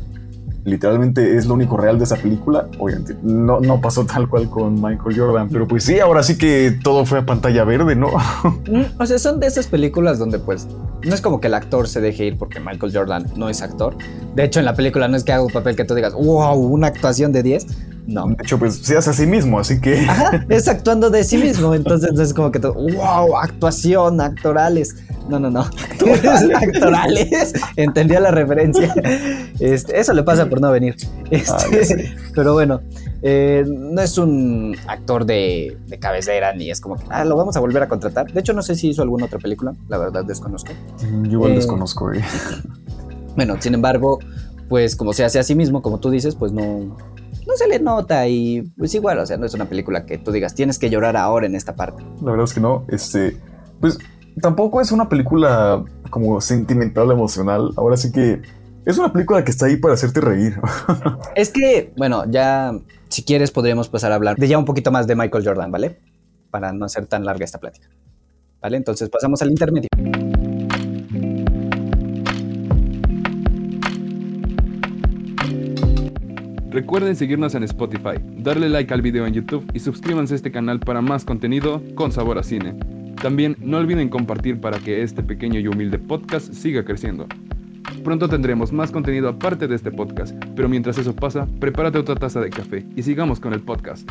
[0.64, 2.66] literalmente es lo único real de esa película.
[2.78, 6.78] Obviamente, no, no pasó tal cual con Michael Jordan, pero pues sí, ahora sí que
[6.82, 8.10] todo fue a pantalla verde, ¿no?
[8.64, 10.66] Mm, o sea, son de esas películas donde pues
[11.02, 13.96] no es como que el actor se deje ir porque Michael Jordan no es actor.
[14.34, 16.54] De hecho, en la película no es que haga un papel que tú digas, wow,
[16.54, 17.66] una actuación de 10.
[18.06, 18.26] No.
[18.26, 20.00] De hecho, pues se hace a sí mismo, así que.
[20.00, 21.74] Ajá, es actuando de sí mismo.
[21.74, 24.94] Entonces es como que todo, wow, actuación, actorales.
[25.28, 25.60] No, no, no.
[26.54, 27.52] Actorales.
[27.76, 28.94] Entendía la referencia.
[29.58, 30.96] Este, eso le pasa por no venir.
[31.30, 32.82] Este, Ah, pero bueno,
[33.22, 37.56] eh, no es un actor de, de cabecera ni es como que ah, lo vamos
[37.56, 38.30] a volver a contratar.
[38.32, 39.72] De hecho, no sé si hizo alguna otra película.
[39.88, 40.72] La verdad, desconozco.
[41.22, 42.20] Yo igual Eh, desconozco, güey.
[43.36, 44.20] Bueno, sin embargo,
[44.68, 46.96] pues como se hace a sí mismo, como tú dices, pues no,
[47.46, 50.32] no se le nota y pues igual, o sea, no es una película que tú
[50.32, 52.04] digas, tienes que llorar ahora en esta parte.
[52.22, 52.84] La verdad es que no.
[52.88, 53.36] Este,
[53.80, 53.98] pues
[54.40, 57.70] tampoco es una película como sentimental, emocional.
[57.76, 58.40] Ahora sí que
[58.84, 60.60] es una película que está ahí para hacerte reír.
[61.34, 62.72] Es que, bueno, ya
[63.08, 66.00] si quieres podríamos pasar a hablar de ya un poquito más de Michael Jordan, ¿vale?
[66.50, 67.88] Para no hacer tan larga esta plática.
[68.60, 68.76] ¿Vale?
[68.76, 69.88] Entonces pasamos al intermedio.
[76.74, 80.80] Recuerden seguirnos en Spotify, darle like al video en YouTube y suscríbanse a este canal
[80.80, 82.74] para más contenido con sabor a cine.
[83.22, 87.28] También no olviden compartir para que este pequeño y humilde podcast siga creciendo.
[88.02, 92.40] Pronto tendremos más contenido aparte de este podcast, pero mientras eso pasa, prepárate otra taza
[92.40, 94.10] de café y sigamos con el podcast.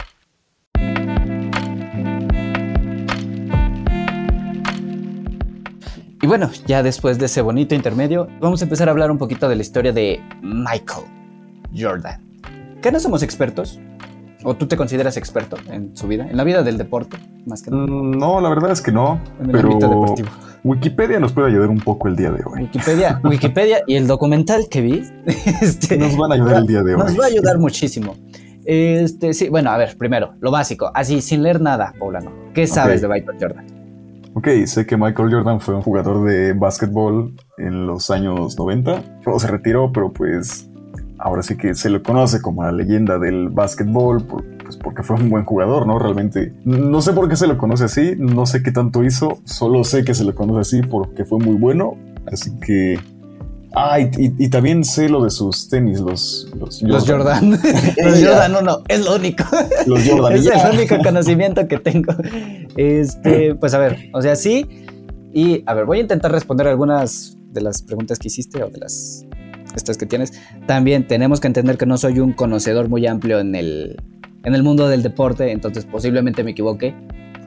[6.21, 9.49] Y bueno, ya después de ese bonito intermedio, vamos a empezar a hablar un poquito
[9.49, 11.03] de la historia de Michael
[11.77, 12.32] Jordan.
[12.83, 13.79] ¿Qué no somos expertos?
[14.43, 16.27] ¿O tú te consideras experto en su vida?
[16.29, 17.15] En la vida del deporte,
[17.45, 17.85] más que nada.
[17.87, 19.21] Mm, no, la verdad es que no.
[19.39, 20.29] En el pero ámbito deportivo.
[20.65, 22.63] Wikipedia nos puede ayudar un poco el día de hoy.
[22.63, 25.01] Wikipedia, Wikipedia y el documental que vi
[25.61, 26.99] este, Nos van a ayudar el día de hoy.
[26.99, 28.17] nos va a ayudar muchísimo.
[28.65, 32.33] Este, sí, bueno, a ver, primero, lo básico, así sin leer nada, Paulano.
[32.53, 33.65] ¿Qué sabes de Michael Jordan?
[34.33, 39.03] Ok, sé que Michael Jordan fue un jugador de básquetbol en los años 90.
[39.23, 40.69] Luego se retiró, pero pues
[41.23, 45.15] ahora sí que se le conoce como la leyenda del básquetbol, por- pues porque fue
[45.17, 45.97] un buen jugador, ¿no?
[45.99, 49.83] Realmente no sé por qué se lo conoce así, no sé qué tanto hizo, solo
[49.83, 51.95] sé que se le conoce así porque fue muy bueno.
[52.31, 52.99] Así que...
[53.75, 57.51] Ah, y, y- y también sé lo de sus tenis, los, los Los Jordan.
[58.03, 58.23] Los.
[58.23, 59.43] Jordan, no, no, es lo único.
[59.87, 60.33] Los Jordan.
[60.37, 62.13] es el único conocimiento que tengo.
[62.77, 64.85] Este, pues a ver, o sea, sí.
[65.33, 68.77] Y a ver, voy a intentar responder algunas de las preguntas que hiciste o de
[68.79, 69.25] las
[69.75, 70.33] estas que tienes.
[70.65, 73.97] También tenemos que entender que no soy un conocedor muy amplio en el,
[74.43, 76.95] en el mundo del deporte, entonces posiblemente me equivoque.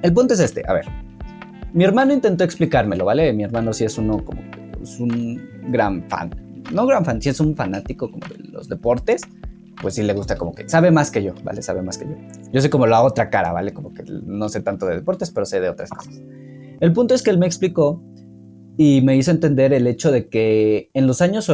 [0.02, 0.86] El punto es este, a ver.
[1.72, 3.32] Mi hermano intentó explicármelo, ¿vale?
[3.32, 4.40] Mi hermano sí es uno como
[4.82, 6.30] es un gran fan.
[6.72, 9.22] No gran fan, sí es un fanático como de los deportes.
[9.80, 11.60] Pues sí le gusta como que sabe más que yo, ¿vale?
[11.60, 12.16] Sabe más que yo.
[12.50, 13.74] Yo sé como la otra cara, ¿vale?
[13.74, 16.22] Como que no sé tanto de deportes, pero sé de otras cosas.
[16.80, 18.02] El punto es que él me explicó
[18.78, 21.50] y me hizo entender el hecho de que en los años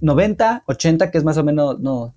[0.00, 2.14] 90, 80, que es más o menos, no,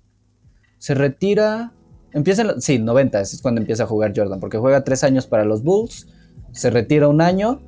[0.78, 1.72] se retira,
[2.12, 5.44] empieza, en sí, 90 es cuando empieza a jugar Jordan, porque juega tres años para
[5.44, 6.08] los Bulls,
[6.52, 7.60] se retira un año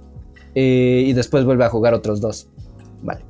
[0.55, 2.48] eh, y después vuelve a jugar otros dos.
[3.03, 3.20] Vale.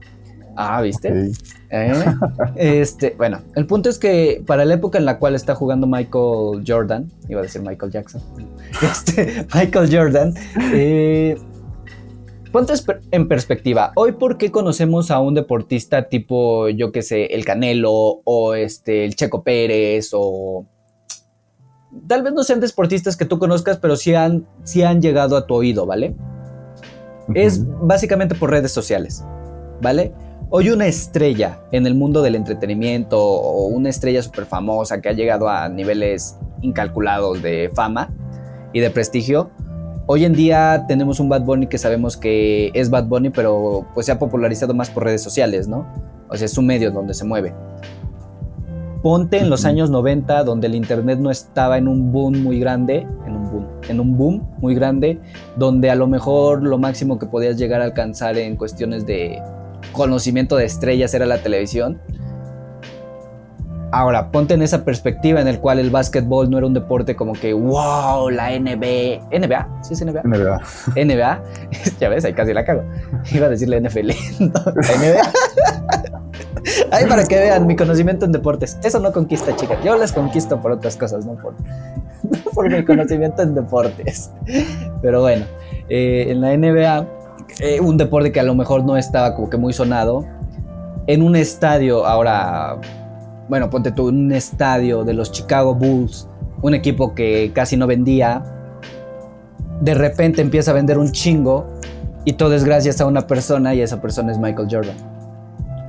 [0.56, 1.30] Ah, ¿viste?
[1.70, 2.04] ¿Eh?
[2.56, 6.62] Este, bueno, el punto es que para la época en la cual está jugando Michael
[6.66, 8.22] Jordan, iba a decir Michael Jackson,
[8.82, 10.34] este, Michael Jordan,
[10.72, 11.36] eh,
[12.52, 12.74] ponte
[13.10, 13.92] en perspectiva.
[13.96, 19.04] Hoy, ¿por qué conocemos a un deportista tipo, yo qué sé, el Canelo o este,
[19.04, 20.66] el Checo Pérez o
[22.06, 25.46] tal vez no sean deportistas que tú conozcas, pero sí han, sí han llegado a
[25.46, 26.14] tu oído, ¿vale?
[27.34, 29.24] es básicamente por redes sociales,
[29.80, 30.12] ¿vale?
[30.50, 35.12] Hoy una estrella en el mundo del entretenimiento o una estrella súper famosa que ha
[35.12, 38.12] llegado a niveles incalculados de fama
[38.72, 39.50] y de prestigio.
[40.06, 44.06] Hoy en día tenemos un Bad Bunny que sabemos que es Bad Bunny, pero pues
[44.06, 45.86] se ha popularizado más por redes sociales, ¿no?
[46.28, 47.54] O sea, es un medio donde se mueve.
[49.00, 53.06] Ponte en los años 90, donde el internet no estaba en un boom muy grande,
[53.26, 55.20] en un boom, en un boom muy grande,
[55.56, 59.40] donde a lo mejor lo máximo que podías llegar a alcanzar en cuestiones de
[59.92, 62.00] conocimiento de estrellas era la televisión.
[63.92, 67.34] Ahora, ponte en esa perspectiva en el cual el básquetbol no era un deporte como
[67.34, 69.28] que, wow, la NBA.
[69.30, 69.68] ¿NBA?
[69.82, 70.22] ¿Sí es NBA?
[70.24, 70.60] NBA.
[70.96, 71.42] NBA.
[72.00, 72.84] ya ves, ahí casi la cago.
[73.32, 74.10] Iba a decirle NFL.
[74.40, 75.22] No, NBA.
[76.90, 78.78] Ahí para que vean mi conocimiento en deportes.
[78.84, 79.78] Eso no conquista, chicas.
[79.84, 81.54] Yo las conquisto por otras cosas, no por,
[82.22, 84.30] no por mi conocimiento en deportes.
[85.02, 85.44] Pero bueno,
[85.88, 87.06] eh, en la NBA,
[87.60, 90.24] eh, un deporte que a lo mejor no estaba como que muy sonado,
[91.06, 92.78] en un estadio, ahora
[93.52, 96.26] bueno, ponte tú un estadio de los Chicago Bulls,
[96.62, 98.42] un equipo que casi no vendía,
[99.82, 101.66] de repente empieza a vender un chingo
[102.24, 104.96] y todo es gracias a una persona y esa persona es Michael Jordan.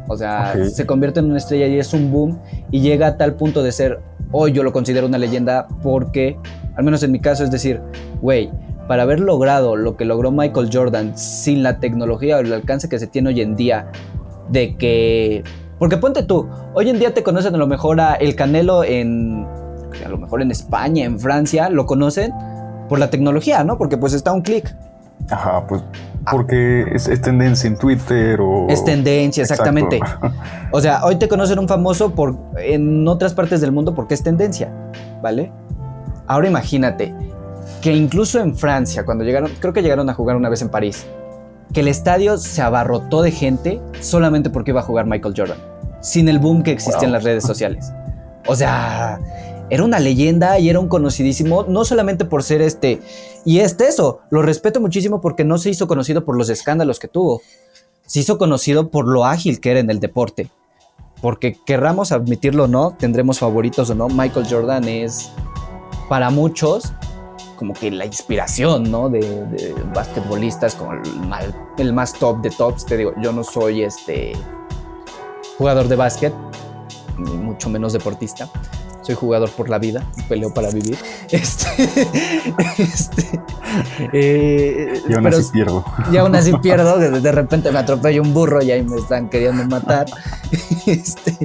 [0.09, 2.37] O sea, se convierte en una estrella y es un boom
[2.69, 4.01] y llega a tal punto de ser,
[4.33, 6.37] hoy yo lo considero una leyenda porque,
[6.75, 7.79] al menos en mi caso, es decir,
[8.21, 8.51] güey,
[8.89, 12.99] para haber logrado lo que logró Michael Jordan sin la tecnología o el alcance que
[12.99, 13.89] se tiene hoy en día,
[14.49, 15.45] de que...
[15.83, 19.45] Porque ponte tú, hoy en día te conocen a lo mejor a El Canelo en...
[20.05, 22.31] A lo mejor en España, en Francia, lo conocen
[22.87, 23.77] por la tecnología, ¿no?
[23.77, 24.73] Porque pues está un clic.
[25.29, 25.81] Ajá, pues
[26.31, 28.67] porque es, es tendencia en Twitter o...
[28.69, 29.97] Es tendencia, exactamente.
[29.97, 30.31] Exacto.
[30.71, 34.23] O sea, hoy te conocen un famoso por, en otras partes del mundo porque es
[34.23, 34.71] tendencia,
[35.21, 35.51] ¿vale?
[36.27, 37.13] Ahora imagínate
[37.81, 41.05] que incluso en Francia, cuando llegaron, creo que llegaron a jugar una vez en París,
[41.73, 45.57] que el estadio se abarrotó de gente solamente porque iba a jugar Michael Jordan,
[46.03, 47.05] sin el boom que existía Wow.
[47.07, 47.91] en las redes sociales.
[48.45, 49.19] O sea,
[49.69, 53.01] era una leyenda y era un conocidísimo, no solamente por ser este,
[53.45, 57.07] y este eso, lo respeto muchísimo porque no se hizo conocido por los escándalos que
[57.07, 57.41] tuvo,
[58.05, 60.49] se hizo conocido por lo ágil que era en el deporte.
[61.21, 65.31] Porque querramos admitirlo o no, tendremos favoritos o no, Michael Jordan es
[66.09, 66.91] para muchos
[67.55, 69.09] como que la inspiración, ¿no?
[69.09, 71.01] De, de basquetbolistas como el,
[71.77, 72.85] el más top de tops.
[72.85, 74.33] Te digo, yo no soy este
[75.57, 76.33] jugador de básquet,
[77.17, 78.49] ni mucho menos deportista.
[79.01, 80.97] Soy jugador por la vida, peleo para vivir.
[81.29, 81.89] Este,
[82.77, 83.41] este,
[84.13, 85.85] eh, Y aún pero- así pierdo.
[86.11, 89.29] y aún así pierdo, de, de repente me atropello un burro y ahí me están
[89.29, 90.05] queriendo matar.
[90.85, 91.37] Este,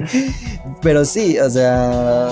[0.81, 2.27] pero sí, o sea,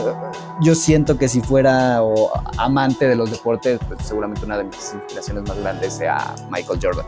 [0.61, 4.93] yo siento que si fuera o amante de los deportes, pues seguramente una de mis
[4.93, 7.05] inspiraciones más grandes sea Michael Jordan.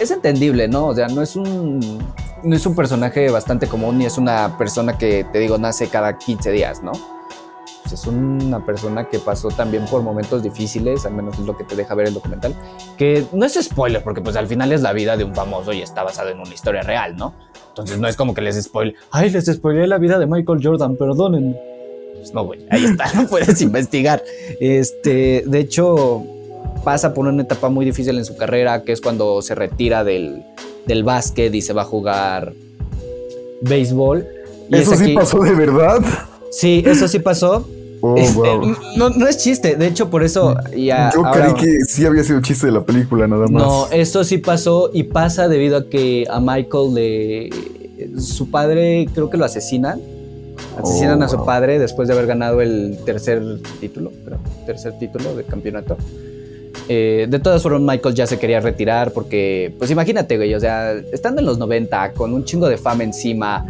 [0.00, 0.86] Es entendible, ¿no?
[0.88, 2.02] O sea, no es un
[2.42, 6.16] no es un personaje bastante común ni es una persona que te digo nace cada
[6.16, 6.92] 15 días, ¿no?
[7.92, 11.76] Es una persona que pasó también por momentos difíciles, al menos es lo que te
[11.76, 12.54] deja ver el documental
[12.96, 15.82] que no es spoiler, porque pues al final es la vida de un famoso y
[15.82, 17.34] está basado en una historia real, ¿no?
[17.68, 20.96] Entonces no es como que les spoil, ay, les spoilé la vida de Michael Jordan,
[20.96, 21.58] perdonen.
[22.14, 24.22] Pues no, güey, ahí está, no puedes investigar.
[24.60, 26.24] Este, de hecho,
[26.84, 30.42] pasa por una etapa muy difícil en su carrera, que es cuando se retira del,
[30.86, 32.52] del básquet y se va a jugar
[33.62, 34.26] béisbol.
[34.70, 36.00] Y ¿Eso es sí pasó de verdad?
[36.50, 37.68] Sí, eso sí pasó.
[38.02, 38.74] Oh, Este, wow.
[38.96, 41.10] no, no es chiste, de hecho, por eso ya.
[41.14, 43.62] Yo ahora- creí que sí había sido chiste de la película, nada más.
[43.62, 47.50] No, esto sí pasó y pasa debido a que a Michael le.
[48.18, 50.00] Su padre creo que lo asesinan.
[50.82, 51.46] Asesinan Oh, a su wow.
[51.46, 53.42] padre después de haber ganado el tercer
[53.80, 55.98] título, creo, tercer título de campeonato.
[56.92, 60.92] Eh, de todas formas, Michael ya se quería retirar porque, pues imagínate, güey, o sea,
[61.12, 63.64] estando en los 90, con un chingo de fama encima,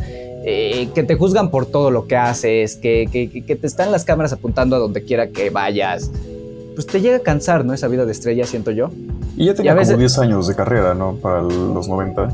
[0.46, 4.04] eh, que te juzgan por todo lo que haces, que, que- que te están las
[4.06, 6.10] cámaras apuntando a donde quiera que vayas,
[6.74, 7.74] pues te llega a cansar, ¿no?
[7.74, 8.88] Esa vida de estrella, siento yo.
[9.36, 11.16] Y ya tenía Y a veces- como 10 años de carrera, ¿no?
[11.16, 12.32] Para los 90.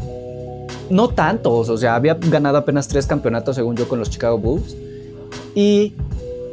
[0.88, 4.76] no tantos, o sea, había ganado apenas tres campeonatos según yo con los Chicago Bulls
[5.56, 5.94] y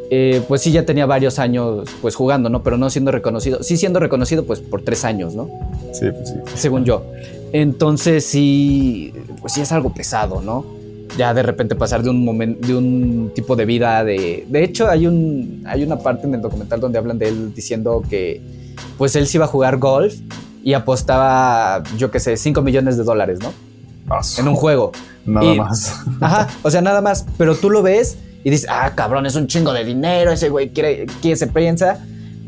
[0.10, 2.64] eh, pues sí ya tenía varios años pues jugando, ¿no?
[2.64, 5.50] Pero no siendo reconocido, sí siendo reconocido pues por tres años, ¿no?
[5.94, 6.36] Sí, pues sí.
[6.56, 7.04] Según yo.
[7.52, 10.66] Entonces sí, pues sí es algo pesado, ¿no?
[11.18, 14.46] Ya de repente pasar de un momento, de un tipo de vida de...
[14.50, 18.02] De hecho hay un, hay una parte en el documental donde hablan de él diciendo
[18.10, 18.42] que
[18.98, 20.16] pues él sí iba a jugar golf
[20.64, 23.52] y apostaba, yo qué sé, 5 millones de dólares, ¿no?
[24.38, 24.92] En un juego.
[25.26, 26.02] Nada y- más.
[26.22, 27.26] Ajá, o sea, nada más.
[27.38, 30.70] Pero tú lo ves y dices, ah, cabrón, es un chingo de dinero, ese güey
[30.70, 32.00] quiere, quiere se piensa.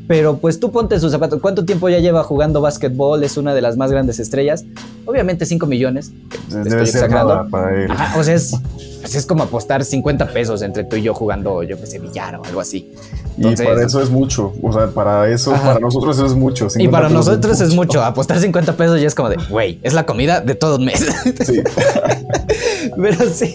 [0.07, 1.41] Pero pues tú ponte sus zapatos.
[1.41, 3.23] ¿Cuánto tiempo ya lleva jugando básquetbol?
[3.23, 4.63] Es una de las más grandes estrellas.
[5.05, 6.11] Obviamente 5 millones.
[6.49, 7.89] Debe estoy ser nada para él.
[7.89, 8.51] Ajá, o sea, es,
[9.01, 12.35] pues es como apostar 50 pesos entre tú y yo jugando, yo qué sé, billar
[12.35, 12.91] o algo así.
[13.35, 14.53] y entonces- para eso es mucho.
[14.61, 15.63] O sea, para eso, Ajá.
[15.69, 16.67] para nosotros eso es mucho.
[16.67, 18.03] Y 50 para nosotros es mucho.
[18.03, 21.03] Apostar 50 pesos ya es como de, güey, es la comida de todo un mes.
[21.43, 21.63] Sí.
[22.95, 23.53] Pero sí,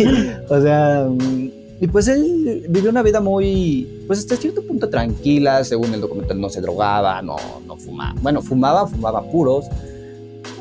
[0.48, 1.48] o sea, mm,
[1.80, 6.38] y pues él vivió una vida muy, pues hasta cierto punto tranquila, según el documental,
[6.38, 8.14] no se drogaba, no, no fumaba.
[8.20, 9.66] Bueno, fumaba, fumaba puros.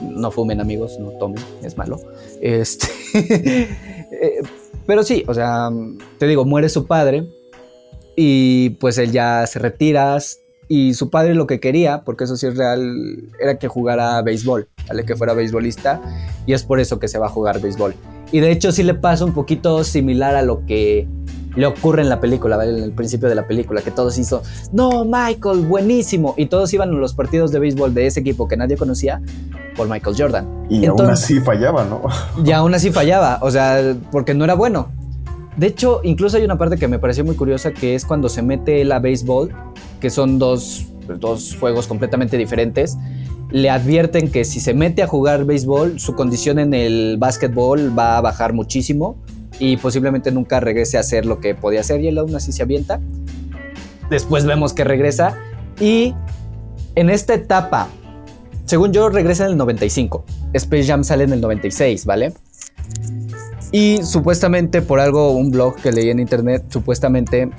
[0.01, 1.99] No fumen amigos, no tomen, es malo.
[2.41, 4.41] Este, eh,
[4.85, 5.69] pero sí, o sea,
[6.17, 7.27] te digo, muere su padre
[8.15, 10.17] y pues él ya se retira
[10.69, 14.69] y su padre lo que quería, porque eso sí es real, era que jugara béisbol.
[15.05, 16.01] Que fuera beisbolista
[16.45, 17.93] y es por eso que se va a jugar béisbol.
[18.31, 21.07] Y de hecho sí le pasa un poquito similar a lo que
[21.55, 22.77] le ocurre en la película, ¿vale?
[22.77, 26.33] En el principio de la película, que todos hizo, no, Michael, buenísimo.
[26.37, 29.21] Y todos iban a los partidos de béisbol de ese equipo que nadie conocía
[29.75, 30.47] por Michael Jordan.
[30.69, 32.01] Y aún así fallaba, ¿no?
[32.45, 34.89] Y aún así fallaba, o sea, porque no era bueno.
[35.57, 38.41] De hecho, incluso hay una parte que me pareció muy curiosa que es cuando se
[38.41, 39.53] mete él a béisbol,
[39.99, 40.85] que son dos,
[41.19, 42.97] dos juegos completamente diferentes.
[43.51, 48.17] Le advierten que si se mete a jugar béisbol, su condición en el básquetbol va
[48.17, 49.17] a bajar muchísimo
[49.59, 52.63] y posiblemente nunca regrese a hacer lo que podía hacer y él aún así se
[52.63, 52.99] avienta.
[54.09, 55.37] Después vemos que regresa
[55.79, 56.13] y
[56.95, 57.87] en esta etapa,
[58.65, 60.25] según yo, regresa en el 95.
[60.53, 62.33] Space Jam sale en el 96, ¿vale?
[63.71, 67.49] Y supuestamente por algo, un blog que leí en internet, supuestamente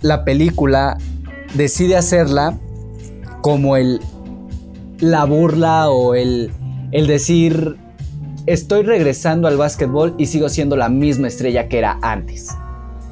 [0.00, 0.98] la película
[1.54, 2.58] decide hacerla
[3.40, 4.00] como el
[5.02, 6.52] la burla o el,
[6.92, 7.76] el decir
[8.46, 12.56] estoy regresando al básquetbol y sigo siendo la misma estrella que era antes.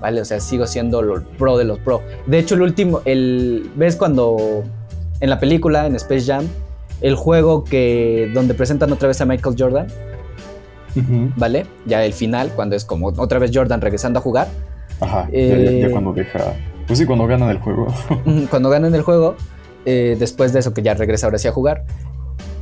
[0.01, 0.21] ¿Vale?
[0.21, 2.01] O sea, sigo siendo el pro de los pro.
[2.27, 4.63] De hecho, el último, el, ¿ves cuando
[5.21, 6.47] en la película, en Space Jam,
[7.01, 9.89] el juego que donde presentan otra vez a Michael Jordan?
[11.37, 11.67] ¿Vale?
[11.87, 14.49] Ya el final, cuando es como otra vez Jordan regresando a jugar.
[15.01, 16.55] Ajá, ya, ya, Eh, cuando deja.
[16.87, 17.89] Pues sí, cuando ganan el juego.
[18.51, 19.37] cuando ganan el juego,
[19.87, 21.85] eh, después de eso que ya regresa ahora sí a jugar,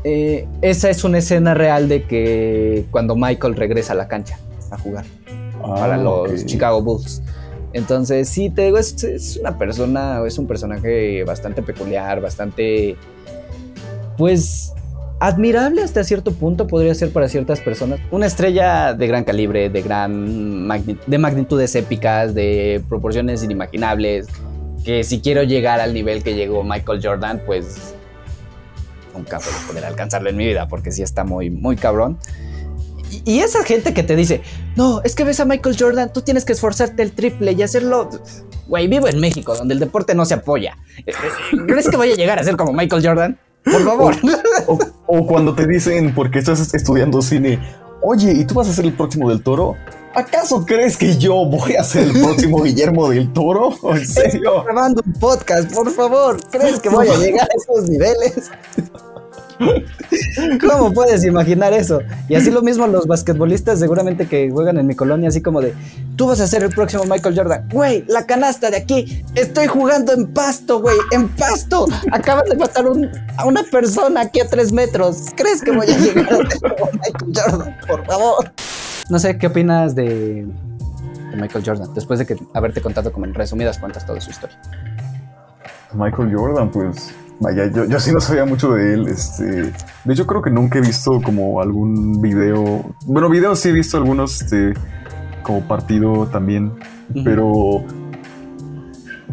[0.05, 4.39] eh, esa es una escena real de que cuando Michael regresa a la cancha
[4.71, 5.05] a jugar
[5.61, 6.47] para Ah, los ok.
[6.47, 7.21] Chicago Bulls.
[7.73, 12.97] Entonces, sí, te digo, es, es una persona, es un personaje bastante peculiar, bastante,
[14.17, 14.73] pues,
[15.21, 17.99] admirable hasta cierto punto podría ser para ciertas personas.
[18.11, 24.27] Una estrella de gran calibre, de gran magni- de magnitudes épicas, de proporciones inimaginables,
[24.85, 27.95] que si quiero llegar al nivel que llegó Michael Jordan, pues
[29.15, 32.19] nunca voy a poder alcanzarlo en mi vida, porque sí está muy, muy cabrón.
[33.11, 34.43] Y, y esa gente que te dice,
[34.77, 38.09] no, es que ves a Michael Jordan, tú tienes que esforzarte el triple y hacerlo.
[38.67, 40.77] Güey, vivo en México, donde el deporte no se apoya.
[41.67, 43.39] ¿Crees que voy a llegar a ser como Michael Jordan?
[43.65, 44.15] Por favor.
[44.67, 47.59] O, o cuando te dicen, porque estás estudiando cine,
[48.03, 49.75] oye, ¿y tú vas a ser el próximo del toro?
[50.19, 53.73] ¿Acaso crees que yo voy a ser el próximo Guillermo del Toro?
[53.95, 54.65] ¿En serio?
[54.65, 56.41] grabando un podcast, por favor.
[56.51, 58.51] ¿Crees que voy a llegar a esos niveles?
[60.61, 62.01] ¿Cómo puedes imaginar eso?
[62.29, 65.75] Y así lo mismo los basquetbolistas seguramente que juegan en mi colonia, así como de,
[66.17, 67.69] tú vas a ser el próximo Michael Jordan.
[67.73, 71.87] Güey, la canasta de aquí, estoy jugando en pasto, güey, en pasto.
[72.13, 75.27] Acabas de matar un- a una persona aquí a tres metros.
[75.37, 77.77] ¿Crees que voy a llegar a ser como Michael Jordan?
[77.89, 78.53] Por favor.
[79.09, 81.95] No sé, ¿qué opinas de, de Michael Jordan?
[81.95, 84.59] Después de que haberte contado como en resumidas cuentas toda su historia.
[85.95, 87.15] Michael Jordan, pues.
[87.41, 89.09] Vaya, yo, yo sí no sabía mucho de él.
[89.09, 92.85] Este, de hecho, creo que nunca he visto como algún video.
[93.07, 94.75] Bueno, videos sí he visto algunos, este,
[95.43, 96.73] como partido también.
[97.25, 97.85] Pero,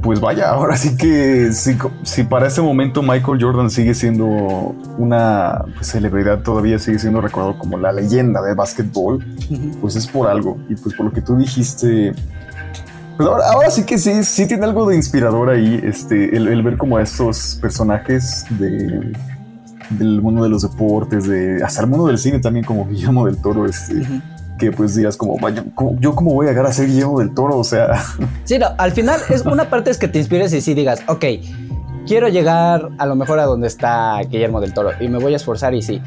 [0.05, 4.27] pues vaya, ahora sí que si, si para ese momento Michael Jordan sigue siendo
[4.97, 9.25] una pues, celebridad, todavía sigue siendo recordado como la leyenda de básquetbol,
[9.81, 10.57] pues es por algo.
[10.69, 12.13] Y pues por lo que tú dijiste,
[13.17, 16.61] pues ahora, ahora sí que sí, sí tiene algo de inspirador ahí, este, el, el
[16.61, 19.11] ver como a estos personajes de,
[19.89, 23.41] del mundo de los deportes, de hasta el mundo del cine también, como Guillermo del
[23.41, 24.05] Toro, este.
[24.57, 25.37] Que pues digas como,
[25.73, 28.01] ¿cómo- yo cómo voy a llegar a ser Guillermo del Toro, o sea,
[28.45, 31.25] Sí, no, al final es una parte es que te inspires y sí digas, ok,
[32.07, 35.35] quiero llegar a lo mejor a donde está Guillermo del Toro y me voy a
[35.37, 36.01] esforzar y sí.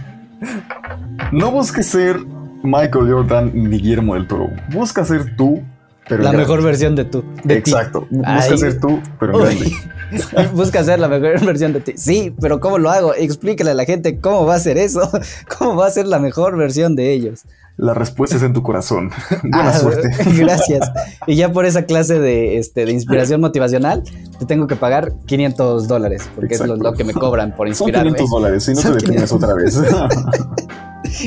[1.32, 2.16] no busques ser
[2.62, 5.62] Michael Jordan ni Guillermo del Toro, busca ser tú,
[6.08, 6.66] pero la mejor grande.
[6.66, 7.22] versión de tú.
[7.44, 7.70] De ti.
[7.70, 8.58] Exacto, busca Ay.
[8.58, 9.72] ser tú, pero en grande.
[10.54, 11.92] Busca ser la mejor versión de ti.
[11.98, 13.12] Sí, pero ¿cómo lo hago?
[13.14, 15.02] Explíquele a la gente cómo va a ser eso.
[15.58, 17.42] ¿Cómo va a ser la mejor versión de ellos?
[17.78, 19.10] La respuesta es en tu corazón.
[19.42, 20.10] Buena Ah, suerte.
[20.36, 20.90] Gracias.
[21.28, 24.02] Y ya por esa clase de, este, de inspiración motivacional,
[24.38, 28.10] te tengo que pagar 500 dólares, porque es lo, que me cobran por Son inspirarme.
[28.12, 29.42] 500 dólares, si no Son te deprimes 500.
[29.42, 29.78] otra vez.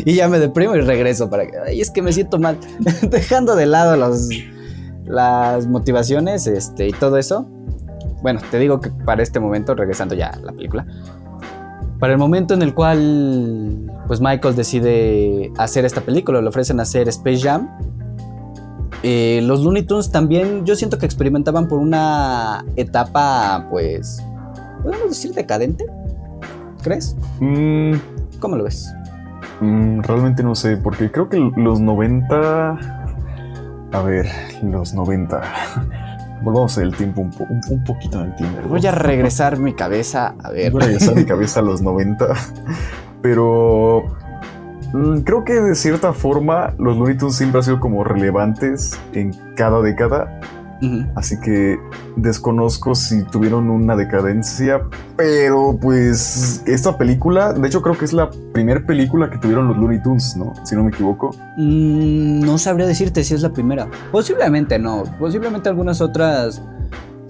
[0.06, 1.54] Y ya me deprimo y regreso para que.
[1.68, 2.58] Ay, es que me siento mal.
[3.10, 4.28] Dejando de lado los,
[5.06, 7.48] las motivaciones este, y todo eso.
[8.22, 10.86] Bueno, te digo que para este momento, regresando ya a la película.
[12.02, 17.08] Para el momento en el cual pues Michael decide hacer esta película, le ofrecen hacer
[17.08, 17.70] Space Jam.
[19.04, 24.22] eh, los Looney Tunes también yo siento que experimentaban por una etapa pues
[24.84, 25.86] podemos decir decadente
[26.84, 27.16] ¿crees?
[27.40, 27.94] Mm,
[28.40, 28.92] ¿cómo lo ves?
[29.62, 32.80] mm, realmente no sé, porque creo que los 90.
[33.94, 34.26] A ver,
[34.64, 35.42] los 90.
[36.42, 38.68] Volvamos el tiempo un, po- un, un poquito en el tiempo.
[38.68, 40.72] Voy a regresar mi cabeza a ver.
[40.72, 42.26] Voy a regresar mi cabeza a los 90.
[43.22, 44.04] Pero
[44.94, 49.32] mm, creo que de cierta forma los Looney Tunes siempre han sido como relevantes en
[49.56, 50.40] cada década.
[51.16, 51.80] Así que
[52.16, 54.82] desconozco si tuvieron una decadencia,
[55.16, 59.78] pero pues esta película, de hecho creo que es la primera película que tuvieron los
[59.78, 60.54] Looney Tunes, ¿no?
[60.66, 61.36] Si no me equivoco.
[61.58, 63.88] Mm, no sabría decirte si es la primera.
[64.12, 65.04] Posiblemente no.
[65.20, 66.62] Posiblemente algunas otras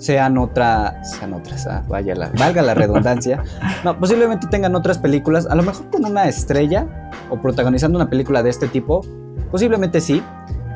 [0.01, 1.11] sean otras.
[1.11, 3.43] Sean otras, ah, vaya la, valga la redundancia.
[3.83, 5.47] No, posiblemente tengan otras películas.
[5.47, 9.01] A lo mejor con una estrella o protagonizando una película de este tipo.
[9.49, 10.21] Posiblemente sí.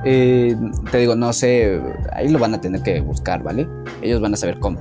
[0.06, 0.56] Eh,
[0.92, 1.82] te digo, no sé.
[2.14, 3.68] Ahí lo van a tener que buscar, ¿vale?
[4.02, 4.80] Ellos van a saber cómo.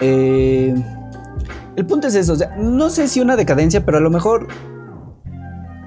[0.00, 0.74] Eh,
[1.76, 2.34] el punto es eso.
[2.34, 4.48] O sea, no sé si una decadencia, pero a lo mejor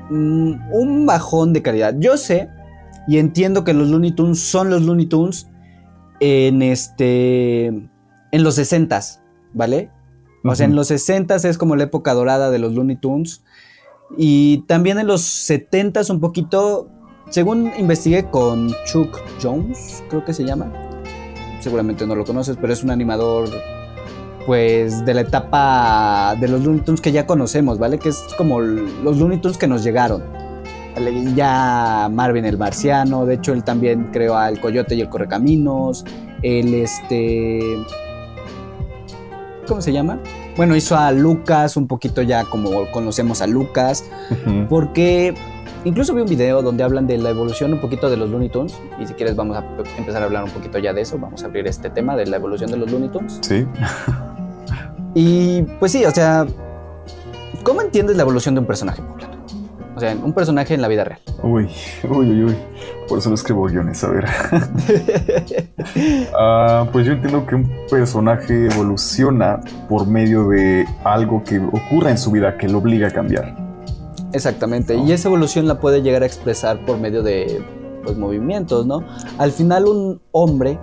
[0.10, 1.96] mm, un bajón de calidad.
[2.00, 2.50] Yo sé
[3.08, 5.48] y entiendo que los Looney Tunes son los Looney Tunes
[6.20, 9.20] en este en los 60s,
[9.54, 9.92] ¿vale?
[10.44, 13.44] O sea, en los 60s es como la época dorada de los Looney Tunes
[14.18, 16.90] y también en los 70s un poquito,
[17.32, 20.72] según investigué con Chuck Jones, creo que se llama.
[21.60, 23.50] Seguramente no lo conoces, pero es un animador
[24.46, 28.00] pues de la etapa de los Looney Tunes que ya conocemos, ¿vale?
[28.00, 30.24] Que es como los Looney Tunes que nos llegaron.
[30.94, 31.34] ¿vale?
[31.34, 36.04] Ya Marvin el Marciano, de hecho él también creó al Coyote y el Correcaminos,
[36.42, 37.78] el este...
[39.68, 40.20] ¿Cómo se llama?
[40.58, 44.04] Bueno, hizo a Lucas, un poquito ya como conocemos a Lucas,
[44.68, 45.34] porque
[45.84, 48.78] incluso vi un video donde hablan de la evolución un poquito de los Looney Tunes,
[49.00, 49.66] y si quieres vamos a
[49.98, 52.38] empezar a hablar un poquito ya de eso, vamos a abrir este tema de la
[52.38, 53.40] evolución de los Looney Tunes.
[53.42, 53.66] Sí.
[55.14, 56.46] Y pues sí, o sea,
[57.64, 59.42] ¿cómo entiendes la evolución de un personaje, Poblano?
[59.94, 61.20] O sea, un personaje en la vida real.
[61.44, 61.70] Uy,
[62.10, 62.56] uy, uy, uy.
[63.10, 64.26] Por eso no escribo guiones, a ver.
[66.34, 69.60] Ah, pues yo entiendo que un personaje evoluciona
[69.90, 73.71] por medio de algo que ocurra en su vida que lo obliga a cambiar.
[74.34, 77.64] Exactamente, y esa evolución la puede llegar a expresar por medio de
[78.04, 79.04] pues, movimientos, ¿no?
[79.38, 80.80] Al final un hombre,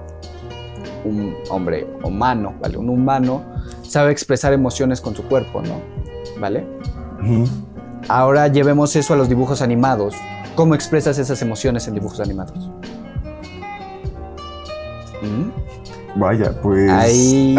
[1.05, 2.77] un hombre humano, ¿vale?
[2.77, 3.43] Un humano
[3.83, 5.81] sabe expresar emociones con su cuerpo, ¿no?
[6.41, 6.67] ¿Vale?
[8.09, 10.15] Ahora llevemos eso a los dibujos animados.
[10.55, 12.71] ¿Cómo expresas esas emociones en dibujos animados?
[15.23, 16.19] ¿Mm?
[16.21, 16.91] Vaya, pues.
[16.91, 17.57] Ahí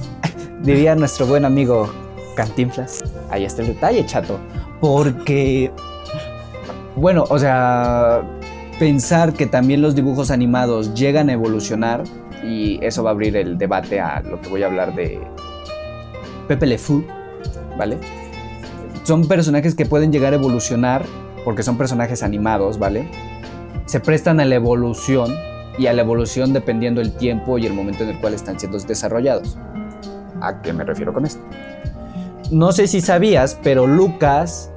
[0.62, 1.88] diría nuestro buen amigo
[2.34, 3.02] Cantinflas.
[3.30, 4.38] Ahí está el detalle, chato.
[4.80, 5.72] Porque,
[6.96, 8.22] bueno, o sea,
[8.78, 12.04] pensar que también los dibujos animados llegan a evolucionar,
[12.44, 15.20] y eso va a abrir el debate a lo que voy a hablar de
[16.46, 17.04] Pepe Le Fou,
[17.76, 17.98] ¿vale?
[19.04, 21.04] Son personajes que pueden llegar a evolucionar
[21.44, 23.08] porque son personajes animados, ¿vale?
[23.86, 25.34] Se prestan a la evolución
[25.78, 28.78] y a la evolución dependiendo el tiempo y el momento en el cual están siendo
[28.78, 29.58] desarrollados.
[30.40, 31.42] ¿A qué me refiero con esto?
[32.50, 34.70] No sé si sabías, pero Lucas,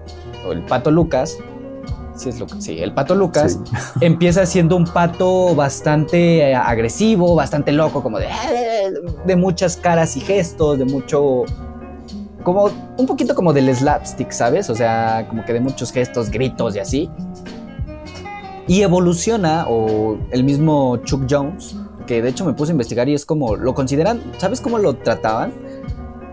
[0.48, 1.38] o el pato Lucas,
[2.16, 4.00] sí es Lucas, sí, el pato Lucas Sí.
[4.02, 8.28] empieza siendo un pato bastante eh, agresivo, bastante loco, como de,
[9.26, 11.44] de muchas caras y gestos, de mucho,
[12.44, 14.70] como un poquito como del slapstick, ¿sabes?
[14.70, 17.10] O sea, como que de muchos gestos, gritos y así.
[18.68, 23.14] Y evoluciona, o el mismo Chuck Jones, que de hecho me puse a investigar y
[23.14, 25.52] es como, lo consideran, ¿sabes cómo lo trataban?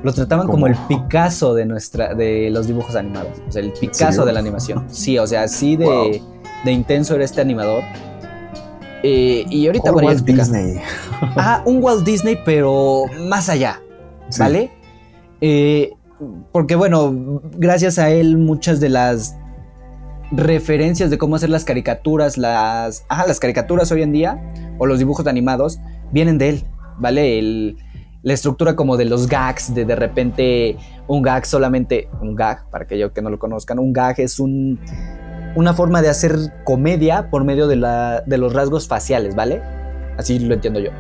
[0.03, 4.25] Lo trataban como el Picasso de nuestra, de los dibujos animados, o sea, el Picasso
[4.25, 4.85] de la animación.
[4.89, 6.11] Sí, o sea, así de, Wow.
[6.65, 7.83] de intenso era este animador.
[9.03, 10.45] Eh, y ahorita voy a Walt explicar.
[10.47, 10.81] Disney.
[11.37, 13.81] Ah, un Walt Disney, pero más allá,
[14.29, 14.41] Sí.
[14.41, 14.71] ¿vale?
[15.41, 15.93] Eh,
[16.53, 19.37] porque bueno, gracias a él muchas de las
[20.31, 24.43] referencias de cómo hacer las caricaturas, las, ajá, las caricaturas hoy en día,
[24.79, 25.79] o los dibujos animados,
[26.13, 26.65] vienen de él,
[26.99, 27.39] ¿vale?
[27.39, 27.77] El-
[28.29, 30.77] la estructura como de los gags, de de repente
[31.07, 34.79] un gag solamente, un gag, para aquellos que no lo conozcan, un gag es un,
[35.57, 39.63] una forma de hacer comedia por medio de, la, de los rasgos faciales, ¿vale?
[40.19, 40.91] Así lo entiendo yo.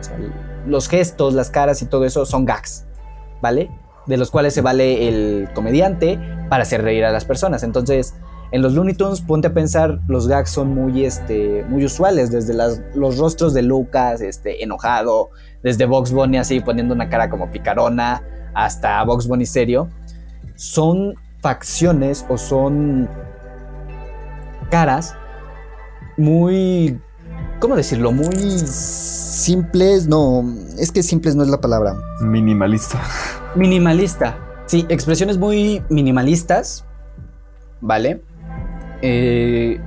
[0.65, 2.87] los gestos, las caras y todo eso son gags,
[3.43, 3.71] ¿vale?
[4.07, 6.19] De los cuales se vale el comediante
[6.49, 7.63] para hacer reír a las personas.
[7.63, 8.15] Entonces,
[8.51, 12.55] en los Looney Tunes, ponte a pensar, los gags son muy, este, muy usuales, desde
[12.55, 15.31] las- los rostros de Lucas, este, enojado,
[15.63, 18.23] desde Box Bunny así poniendo una cara como picarona,
[18.55, 19.89] hasta Box Bunny serio.
[20.55, 23.09] Son facciones o son
[24.71, 25.15] caras
[26.17, 27.01] muy,
[27.61, 28.13] ¿cómo decirlo?
[28.13, 30.45] Muy simples, no,
[30.79, 31.97] es que simples no es la palabra.
[32.21, 32.99] Minimalista.
[33.55, 34.37] Minimalista.
[34.67, 36.85] Sí, expresiones muy minimalistas,
[37.81, 38.23] ¿vale?
[39.03, 39.81] Eh,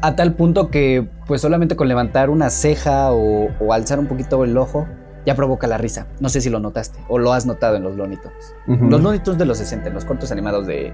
[0.00, 4.44] a tal punto que pues solamente con levantar una ceja o, o alzar un poquito
[4.44, 4.86] el ojo
[5.26, 6.06] ya provoca la risa.
[6.20, 8.54] No sé si lo notaste o lo has notado en los Looney Tunes.
[8.66, 8.90] Ujú.
[8.90, 10.92] Los Tunes de los 60, en los cortos animados de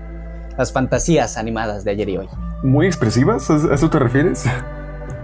[0.57, 2.28] las fantasías animadas de ayer y hoy.
[2.62, 3.49] ¿Muy expresivas?
[3.51, 4.45] ¿A eso te refieres?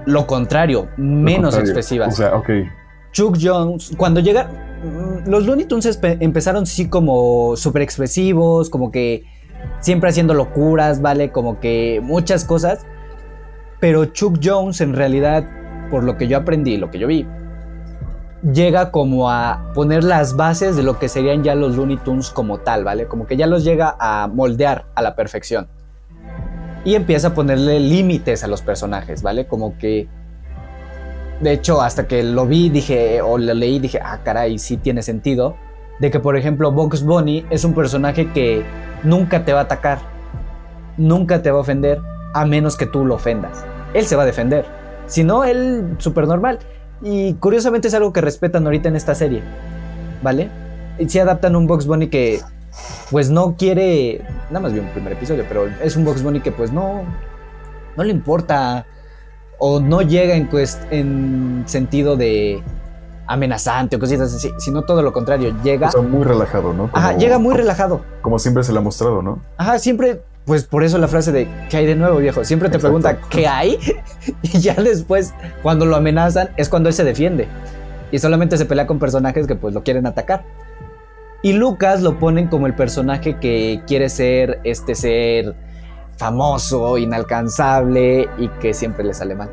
[0.07, 1.61] Lo contrario, Lo menos contrario.
[1.71, 2.15] expresivas.
[2.15, 2.49] O sea, ok.
[3.13, 4.45] Chuck Jones, cuando llega,
[4.85, 9.25] mm, los Looney Tunes empezaron sí como súper expresivos, como que
[9.81, 11.31] siempre haciendo locuras, ¿vale?
[11.31, 12.87] Como que muchas cosas.
[13.81, 15.45] Pero Chuck Jones en realidad,
[15.91, 17.27] por lo que yo aprendí, lo que yo vi,
[18.53, 22.59] llega como a poner las bases de lo que serían ya los Looney Tunes como
[22.59, 23.07] tal, ¿vale?
[23.07, 25.69] Como que ya los llega a moldear a la perfección.
[26.85, 29.47] Y empieza a ponerle límites a los personajes, ¿vale?
[29.47, 30.09] Como que...
[31.41, 35.03] De hecho, hasta que lo vi, dije, o lo leí, dije, ah, caray, sí tiene
[35.03, 35.57] sentido.
[36.01, 38.65] De que, por ejemplo, Bugs Bunny es un personaje que
[39.03, 39.99] nunca te va a atacar,
[40.97, 42.01] nunca te va a ofender,
[42.35, 43.65] a menos que tú lo ofendas.
[43.95, 44.67] Él se va a defender.
[45.07, 46.59] Si no, él súper normal.
[47.03, 49.43] Y curiosamente es algo que respetan ahorita en esta serie,
[50.23, 50.49] ¿vale?
[51.07, 52.41] Si adaptan un Bugs Bunny que,
[53.11, 56.53] pues no quiere, nada más vi un primer episodio, pero es un Bugs Bunny que
[56.53, 57.03] pues no,
[57.97, 58.87] no le importa
[59.59, 60.49] o no llega en,
[60.91, 62.63] en sentido de
[63.27, 66.91] amenazante o cositas así, sino todo lo contrario, llega, O sea, muy relajado, ¿no?
[66.91, 68.03] Como- ajá, llega muy relajado.
[68.23, 69.41] Como siempre se le ha mostrado, ¿no?
[69.57, 72.45] Ajá, siempre, pues por eso la frase de ¿qué hay de nuevo, viejo?
[72.45, 72.99] Siempre te Exacto.
[73.01, 73.79] pregunta ¿qué hay?
[74.43, 77.49] Y ya después, cuando lo amenazan, es cuando él se defiende.
[78.13, 80.45] Y solamente se pelea con personajes que pues lo quieren atacar.
[81.43, 85.55] Y Lucas lo ponen como el personaje que quiere ser este ser
[86.17, 89.51] famoso, inalcanzable y que siempre le sale mal.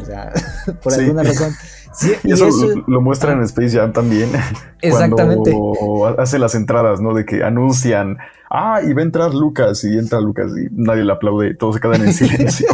[0.00, 0.32] O sea,
[0.82, 1.00] por Sí.
[1.00, 1.52] alguna razón.
[1.94, 4.30] Sí, Y eso, lo, lo muestran en Space Jam también.
[4.82, 5.52] Exactamente.
[5.52, 7.14] Cuando hace las entradas, ¿no?
[7.14, 8.18] De que anuncian,
[8.50, 11.80] ah, y va a entrar Lucas, y entra Lucas, y nadie le aplaude, todos se
[11.80, 12.66] quedan en silencio.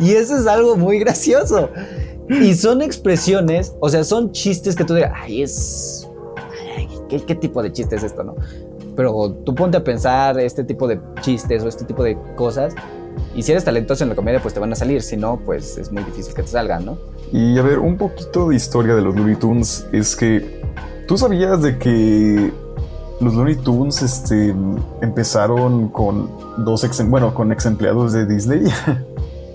[0.00, 1.70] Y eso es algo muy gracioso.
[2.28, 6.08] Y son expresiones, o sea, son chistes que tú digas, ay, es.
[6.76, 8.34] ay, ¿qué, qué tipo de chiste es esto, no?
[8.96, 12.74] Pero tú ponte a pensar este tipo de chistes o este tipo de cosas.
[13.34, 15.02] Y si eres talentoso en la comedia, pues te van a salir.
[15.02, 16.98] Si no, pues es muy difícil que te salgan, ¿no?
[17.32, 20.62] Y a ver, un poquito de historia de los Looney Tunes es que
[21.06, 22.52] tú sabías de que
[23.20, 24.54] los Looney Tunes este,
[25.00, 28.62] empezaron con dos ex, bueno, con ex empleados de Disney.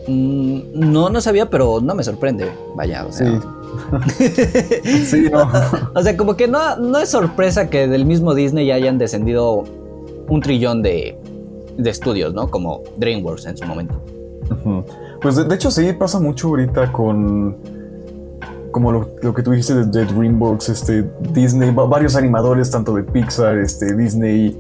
[0.08, 2.50] Mm, no, no sabía, pero no me sorprende.
[2.76, 3.40] Vaya, o sea.
[5.06, 5.52] Sí, no.
[5.94, 9.66] O sea, como que no, no es sorpresa que del mismo Disney ya hayan descendido
[10.28, 11.16] un trillón de,
[11.78, 12.50] de estudios, ¿no?
[12.50, 14.02] Como DreamWorks en su momento.
[15.22, 17.58] Pues de, de hecho sí pasa mucho ahorita con
[18.72, 23.04] como lo, que tú dijiste de, de DreamWorks, este Disney, va- varios animadores tanto de
[23.04, 24.56] Pixar, este Disney,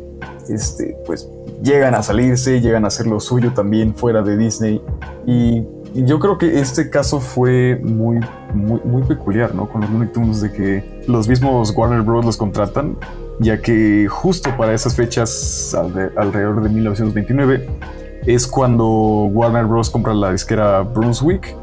[0.49, 1.29] este pues
[1.63, 4.81] llegan a salirse, llegan a hacer lo suyo también fuera de Disney.
[5.27, 5.63] Y,
[5.95, 8.19] yo creo que este caso fue muy
[8.53, 9.67] muy peculiar, ¿no?
[9.67, 12.23] Con los Looney Tunes de que los mismos Warner Bros.
[12.25, 12.95] los contratan
[13.39, 17.67] ya que justo para esas fechas alre- alrededor de 1929
[18.35, 19.89] es cuando Warner Bros.
[19.89, 21.55] compra la disquera Brunswick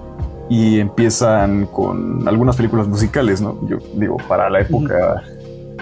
[0.49, 3.59] y empiezan con algunas películas musicales, ¿no?
[3.69, 5.23] Yo digo, para la época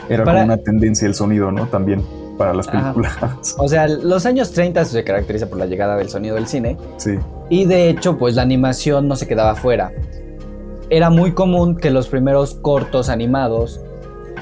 [0.09, 1.66] era Para- como una tendencia el sonido, ¿no?
[1.66, 2.03] También
[2.39, 2.93] para las Ajá.
[2.95, 3.16] películas.
[3.59, 7.18] O sea, los años 30 se caracteriza por la llegada del sonido del cine sí.
[7.49, 9.93] y de hecho, pues la animación no se quedaba fuera.
[10.91, 13.80] Era muy común que los primeros cortos animados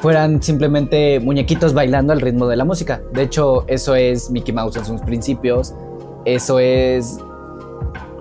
[0.01, 3.01] fueran simplemente muñequitos bailando al ritmo de la música.
[3.13, 5.73] De hecho, eso es Mickey Mouse en sus principios.
[6.25, 7.19] Eso es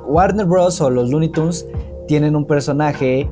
[0.06, 0.82] Warner Bros.
[0.82, 1.68] o los Looney Tunes
[2.08, 3.30] tienen un personaje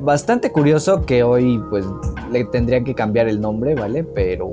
[0.00, 1.84] bastante curioso que hoy pues
[2.30, 4.04] le tendrían que cambiar el nombre, ¿vale?
[4.04, 4.50] Pero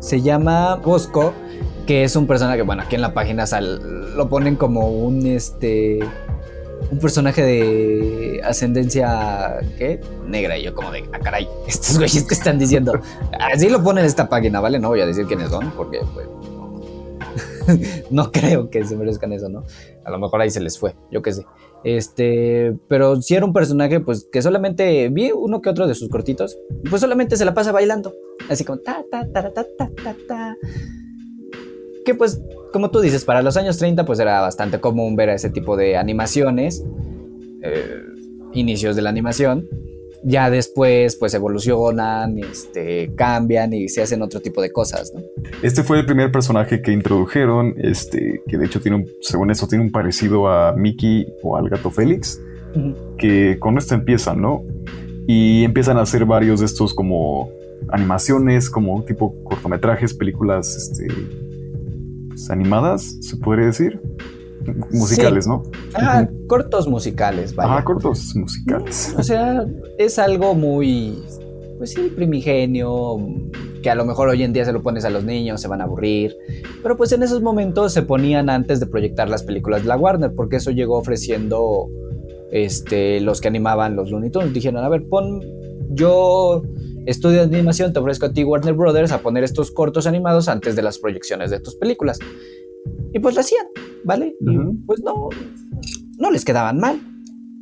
[0.00, 1.32] se llama Bosco,
[1.86, 3.44] que es un personaje, bueno, aquí en la página
[4.14, 6.00] lo ponen como un este
[6.90, 10.00] un personaje de ascendencia ¿qué?
[10.26, 12.92] negra y yo como de, ah caray, estos güeyes que están diciendo.
[13.40, 14.78] Así lo ponen en esta página, ¿vale?
[14.78, 16.26] No voy a decir quiénes son porque pues
[18.10, 19.64] no, creo que se merezcan eso, ¿no?
[20.04, 21.44] A lo mejor ahí se les fue, yo qué sé.
[21.84, 26.08] Este, pero si era un personaje, pues que solamente vi uno que otro de sus
[26.08, 26.58] cortitos,
[26.90, 28.14] pues solamente se la pasa bailando,
[28.48, 30.56] así como ta ta ta ta ta ta ta.
[32.04, 32.40] Que pues,
[32.72, 35.96] como tú dices, para los años 30 pues era bastante común ver ese tipo de
[35.96, 36.84] animaciones,
[37.62, 38.02] eh,
[38.54, 39.68] inicios de la animación.
[40.22, 45.22] Ya después pues evolucionan, este, cambian y se hacen otro tipo de cosas, ¿no?
[45.62, 49.66] Este fue el primer personaje que introdujeron, este, que de hecho tiene un, según eso,
[49.68, 52.40] tiene un parecido a Mickey o al gato Félix,
[53.16, 54.64] que con esto empiezan, ¿no?
[55.26, 57.50] Y empiezan a hacer varios de estos como
[57.90, 61.06] animaciones, como tipo cortometrajes, películas este,
[62.28, 64.00] pues, animadas, se podría decir.
[64.90, 65.62] Musicales, ¿no?
[65.94, 67.72] Ah, cortos musicales, vaya.
[67.72, 69.14] Ajá, cortos musicales.
[69.18, 69.66] O sea,
[69.98, 71.18] es algo muy,
[71.78, 73.18] pues sí, primigenio,
[73.82, 75.80] que a lo mejor hoy en día se lo pones a los niños, se van
[75.80, 76.36] a aburrir.
[76.82, 80.34] Pero pues en esos momentos se ponían antes de proyectar las películas de la Warner,
[80.34, 81.88] porque eso llegó ofreciendo
[82.50, 84.52] este, los que animaban los Looney Tunes.
[84.52, 85.40] Dijeron, a ver, pon,
[85.90, 86.62] yo
[87.06, 90.76] estudio de animación, te ofrezco a ti Warner Brothers a poner estos cortos animados antes
[90.76, 92.18] de las proyecciones de tus películas.
[93.12, 93.66] Y pues lo hacían,
[94.04, 94.34] ¿vale?
[94.40, 95.28] Y pues no,
[96.18, 97.00] no les quedaban mal,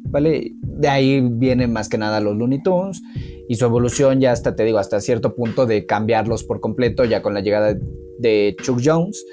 [0.05, 0.55] ¿vale?
[0.62, 3.03] De ahí vienen más que nada los Looney Tunes
[3.49, 7.22] y su evolución ya hasta, te digo, hasta cierto punto de cambiarlos por completo, ya
[7.22, 7.76] con la llegada
[8.18, 9.24] de Chuck Jones,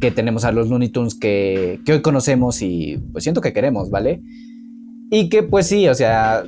[0.00, 3.90] que tenemos a los Looney Tunes que, que hoy conocemos y pues siento que queremos,
[3.90, 4.22] ¿vale?
[5.10, 6.44] Y que pues sí, o sea,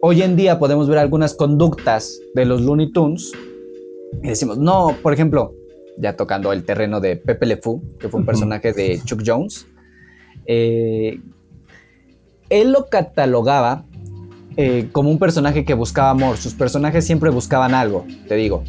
[0.00, 3.32] hoy en día podemos ver algunas conductas de los Looney Tunes
[4.22, 5.54] y decimos, no, por ejemplo,
[5.98, 9.66] ya tocando el terreno de Pepe Le Fou, que fue un personaje de Chuck Jones,
[10.46, 11.20] eh,
[12.48, 13.84] él lo catalogaba
[14.56, 16.36] eh, como un personaje que buscaba amor.
[16.36, 18.64] Sus personajes siempre buscaban algo, te digo.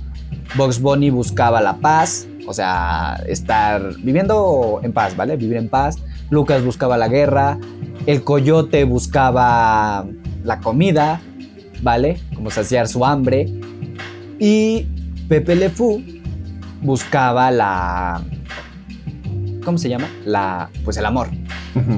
[0.55, 5.37] Box Bunny buscaba la paz, o sea, estar viviendo en paz, ¿vale?
[5.37, 5.97] Vivir en paz.
[6.29, 7.57] Lucas buscaba la guerra.
[8.05, 10.05] El coyote buscaba
[10.43, 11.21] la comida,
[11.81, 12.17] ¿vale?
[12.35, 13.45] Como saciar su hambre.
[14.39, 14.87] Y
[15.29, 16.01] Pepe Le Fou
[16.81, 18.21] buscaba la.
[19.63, 20.07] ¿Cómo se llama?
[20.25, 20.69] La.
[20.83, 21.29] Pues el amor.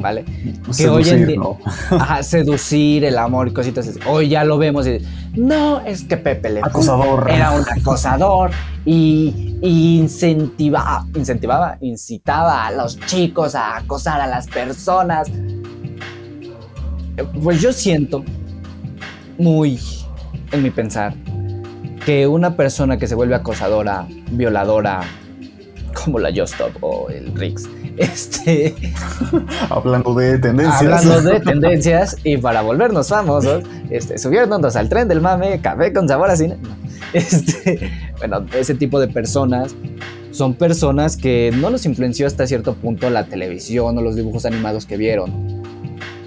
[0.01, 0.25] ¿vale?
[0.25, 1.39] que seducir, hoy en día,
[1.91, 3.99] ajá, seducir el amor y cositas así.
[4.07, 4.99] Hoy ya lo vemos y
[5.35, 7.29] no, es que Pepe Le acosador.
[7.29, 8.51] era un acosador
[8.85, 15.29] y, incentivaba, incentivaba, incitaba a los chicos a acosar a las personas.
[17.43, 18.23] Pues yo siento
[19.37, 19.79] muy
[20.51, 21.13] en mi pensar
[22.05, 25.01] que una persona que se vuelve acosadora, violadora,
[26.03, 28.75] como la Justop o el Rix, este,
[29.69, 31.05] hablando de tendencias.
[31.05, 36.07] Hablando de tendencias y para volvernos famosos, este, subiéndonos al tren del mame, café con
[36.07, 36.53] sabor así.
[37.13, 39.75] Este, bueno, ese tipo de personas
[40.31, 44.85] son personas que no los influenció hasta cierto punto la televisión o los dibujos animados
[44.85, 45.63] que vieron.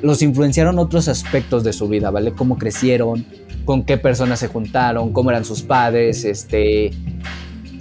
[0.02, 2.32] Los influenciaron otros aspectos de su vida, ¿vale?
[2.32, 3.24] Cómo crecieron,
[3.64, 6.90] con qué personas se juntaron, cómo eran sus padres, este,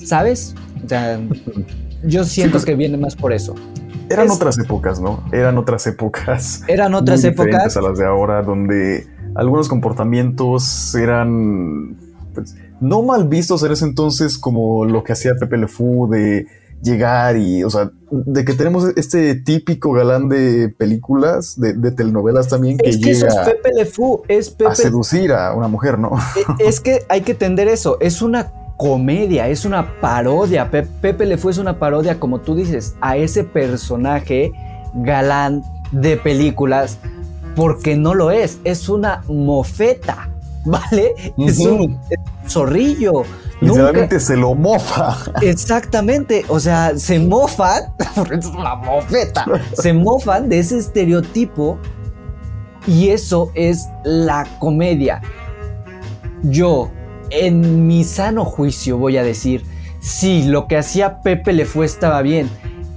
[0.03, 0.55] ¿sabes?
[0.83, 1.19] O sea,
[2.03, 3.55] yo siento pues que viene más por eso.
[4.09, 5.23] Eran otras épocas, ¿no?
[5.31, 6.63] Eran otras épocas.
[6.67, 7.77] Eran otras épocas.
[7.77, 11.95] a las de ahora, donde algunos comportamientos eran
[12.33, 16.47] pues, no mal vistos en ese entonces, como lo que hacía Pepe Le Fou de
[16.81, 22.77] llegar y, o sea, de que tenemos este típico galán de películas, de, telenovelas también,
[22.77, 24.71] que, llega es Pepe Le Fou, es Pepe...
[24.71, 26.11] a seducir a una mujer, ¿no?
[26.59, 30.71] Es que hay que entender eso, es una comedia, es una parodia.
[30.71, 34.51] Pepe le fue una parodia, como tú dices, a ese personaje
[34.95, 35.61] galán
[35.91, 36.97] de películas,
[37.55, 40.29] porque no lo es, es una mofeta,
[40.65, 41.13] ¿vale?
[41.37, 41.99] es, un,
[42.47, 43.21] zorrillo.
[43.59, 45.15] Literalmente se lo mofa.
[45.43, 47.83] Exactamente, o sea, se mofan,
[48.31, 51.77] es una mofeta, se mofan de ese estereotipo
[52.87, 55.21] y eso es la comedia.
[56.41, 56.89] Yo,
[57.31, 59.63] en mi sano juicio voy a decir,
[59.99, 62.49] sí, lo que hacía Pepe le fue estaba bien.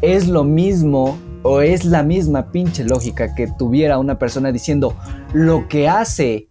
[0.03, 4.97] Es lo mismo o es la misma pinche lógica que tuviera una persona diciendo
[5.33, 6.49] lo que hace,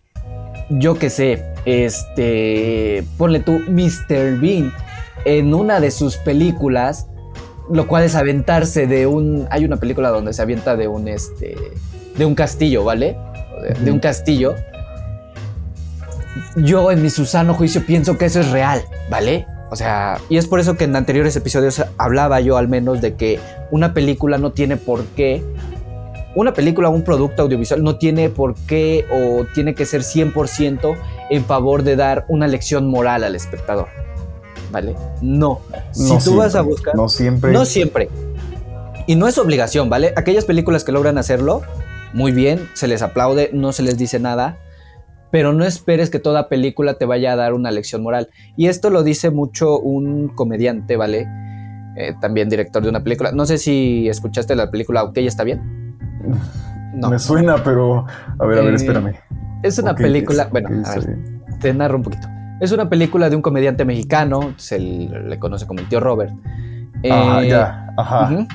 [0.70, 4.40] yo que sé, este, ponle tú, Mr.
[4.40, 4.72] Bean
[5.26, 7.08] en una de sus películas,
[7.72, 11.56] lo cual es aventarse de un, hay una película donde se avienta de un, este,
[12.18, 13.18] de un castillo, ¿vale?
[13.84, 14.56] de un castillo
[16.56, 19.46] yo en mi susano juicio pienso que eso es real, ¿vale?
[19.70, 23.16] O sea, y es por eso que en anteriores episodios hablaba yo al menos de
[23.16, 23.40] que
[23.72, 25.44] una película no tiene por qué,
[26.36, 30.96] una película un producto audiovisual no tiene por qué o tiene que ser 100%
[31.30, 33.88] en favor de dar una lección moral al espectador.
[34.72, 34.96] ¿Vale?
[35.22, 35.62] No.
[35.92, 36.96] Si tú vas a buscar...
[36.96, 37.52] No siempre.
[37.52, 38.10] No siempre.
[39.06, 40.14] Y no es obligación, ¿vale?
[40.16, 41.62] Aquellas películas que logran hacerlo,
[42.14, 44.58] muy bien, se les aplaude, no se les dice nada
[45.34, 48.30] pero no esperes que toda película te vaya a dar una lección moral.
[48.56, 51.28] Y esto lo dice mucho un comediante, ¿vale?
[51.98, 53.32] Eh, también director de una película.
[53.32, 55.98] No sé si escuchaste la película Ok, está bien.
[56.94, 57.10] No.
[57.10, 58.06] Me suena, pero
[58.38, 59.14] a ver, a ver, eh, espérame.
[59.64, 61.18] Es una película, bueno, a ver,
[61.60, 62.28] te narro un poquito.
[62.62, 66.32] Es una película de un comediante mexicano, se le conoce como el tío Robert.
[67.10, 68.46] Ah, ya, ajá.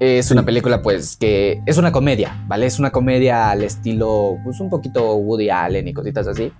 [0.00, 2.66] Es una película, pues, que es una comedia, ¿vale?
[2.66, 6.52] Es una comedia al estilo, pues, un poquito Woody Allen y cositas así.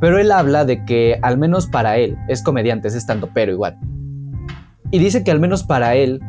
[0.00, 3.78] Pero él habla de que, al menos para él, es comediante, es estando pero igual.
[4.90, 6.20] Y dice que al menos para él,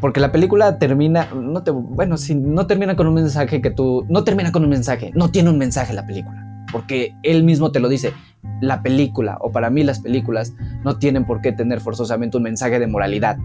[0.00, 4.04] porque la película termina, no te, bueno, si no termina con un mensaje que tú,
[4.08, 6.42] no termina con un mensaje, no tiene un mensaje la película.
[6.72, 8.12] Porque él mismo te lo dice,
[8.60, 10.54] la película, o para mí las películas,
[10.84, 13.38] no tienen por qué tener forzosamente un mensaje de moralidad.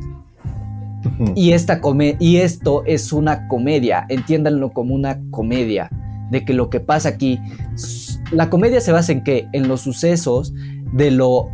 [1.35, 5.89] Y, esta come y esto es una comedia, entiéndanlo como una comedia,
[6.29, 7.39] de que lo que pasa aquí,
[8.31, 9.47] la comedia se basa en qué?
[9.53, 10.53] En los sucesos
[10.93, 11.49] de lo...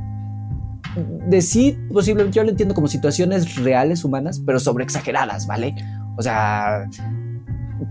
[1.27, 5.75] De sí, posiblemente yo lo entiendo como situaciones reales humanas, pero sobre exageradas, ¿vale?
[6.17, 6.87] O sea,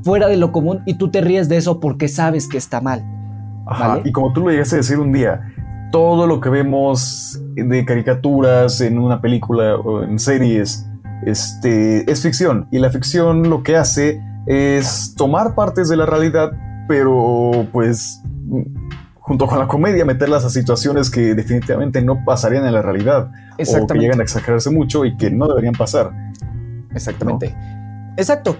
[0.03, 3.05] fuera de lo común y tú te ríes de eso porque sabes que está mal.
[3.67, 4.03] Ajá, ¿Vale?
[4.07, 5.41] Y como tú lo llegaste a decir un día,
[5.93, 10.89] todo lo que vemos de caricaturas en una película o en series
[11.25, 12.69] este, es ficción.
[12.71, 16.53] Y la ficción lo que hace es tomar partes de la realidad,
[16.89, 18.21] pero pues
[19.21, 23.87] junto con la comedia meterlas a situaciones que definitivamente no pasarían en la realidad o
[23.87, 26.12] que llegan a exagerarse mucho y que no deberían pasar.
[26.95, 27.55] Exactamente.
[28.17, 28.57] Exacto.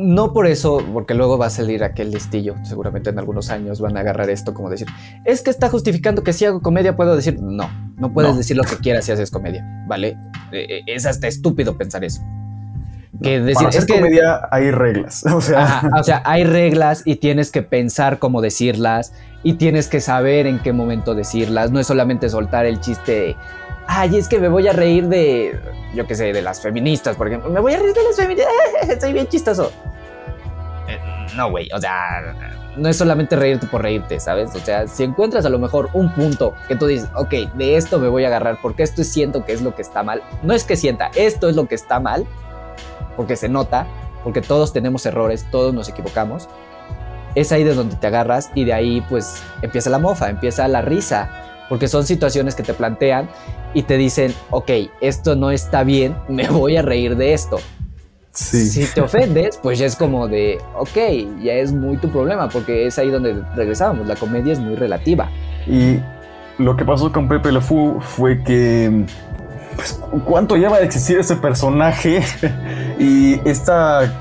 [0.00, 3.96] No por eso, porque luego va a salir aquel listillo, seguramente en algunos años van
[3.96, 4.86] a agarrar esto como decir,
[5.24, 8.36] es que está justificando que si hago comedia puedo decir, no, no puedes No.
[8.36, 10.16] decir lo que quieras si haces comedia, ¿vale?
[10.52, 12.22] Eh, eh, es hasta estúpido pensar eso.
[13.20, 15.24] Que decir, Para hacer es que, comedia hay reglas.
[15.34, 19.88] O sea, Ajá, o sea, hay reglas y tienes que pensar cómo decirlas y tienes
[19.88, 21.72] que saber en qué momento decirlas.
[21.72, 23.36] No es solamente soltar el chiste de,
[23.88, 25.58] ay, es que me voy a reír de,
[25.96, 27.50] yo qué sé, de las feministas, por ejemplo.
[27.50, 28.52] Me voy a reír de las feministas,
[29.00, 29.72] soy bien chistoso.
[31.36, 32.34] No, güey, o sea,
[32.76, 34.54] no es solamente reírte por reírte, ¿sabes?
[34.54, 37.98] O sea, si encuentras a lo mejor un punto que tú dices, ok, de esto
[37.98, 40.22] me voy a agarrar porque esto siento que es lo que está mal.
[40.42, 42.26] No es que sienta, esto es lo que está mal,
[43.16, 43.86] porque se nota,
[44.24, 46.48] porque todos tenemos errores, todos nos equivocamos.
[47.34, 50.82] Es ahí de donde te agarras y de ahí pues empieza la mofa, empieza la
[50.82, 53.28] risa, porque son situaciones que te plantean
[53.74, 54.70] y te dicen, ok,
[55.00, 57.58] esto no está bien, me voy a reír de esto.
[58.38, 58.86] Sí.
[58.86, 62.86] Si te ofendes, pues ya es como de, ok, ya es muy tu problema, porque
[62.86, 65.28] es ahí donde regresábamos, la comedia es muy relativa.
[65.66, 65.98] Y
[66.58, 69.06] lo que pasó con Pepe Le Fou fue que.
[69.76, 72.22] Pues, ¿Cuánto lleva de existir ese personaje?
[72.98, 74.12] y esta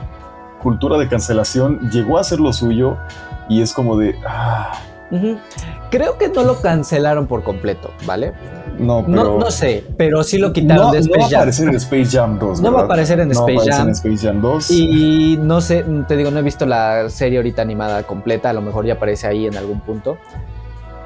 [0.61, 2.97] cultura de cancelación llegó a ser lo suyo.
[3.49, 4.15] Y es como de.
[4.25, 4.79] ah,
[5.89, 8.33] Creo que no lo cancelaron por completo, ¿vale?
[8.77, 9.23] no, pero.
[9.23, 11.37] No, no sé, pero sí lo quitaron no, de no va Space a Jam.
[11.39, 12.61] aparecer en Space Jam 2.
[12.61, 13.87] No va a aparecer en No Space aparecer Jam.
[13.87, 14.71] en Space Jam 2.
[14.71, 18.61] Y no sé, te digo, no he visto la serie ahorita animada completa, a lo
[18.61, 20.17] mejor ya aparece ahí en algún punto.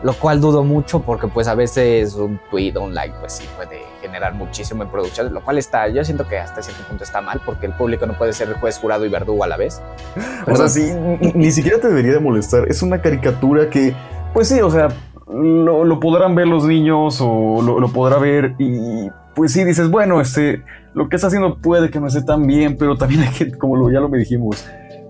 [0.04, 3.82] Lo cual dudo mucho porque pues a veces un tweet, un like, pues sí puede
[4.12, 7.42] generar muchísimo en producción, lo cual está, yo siento que hasta cierto punto está mal
[7.46, 9.82] porque el público no puede ser juez, jurado y verdugo a la vez.
[10.48, 10.92] O sea, sí,
[11.36, 12.66] ni, siquiera te debería de molestar.
[12.68, 13.94] Es una caricatura que,
[14.34, 14.90] pues sí, o sea,
[15.28, 19.90] lo, lo podrán ver los niños o lo, lo podrá ver y pues sí, dices,
[19.90, 23.30] bueno, este, lo que está haciendo puede que no esté tan bien, pero también hay
[23.30, 24.66] que, como lo, ya lo me dijimos,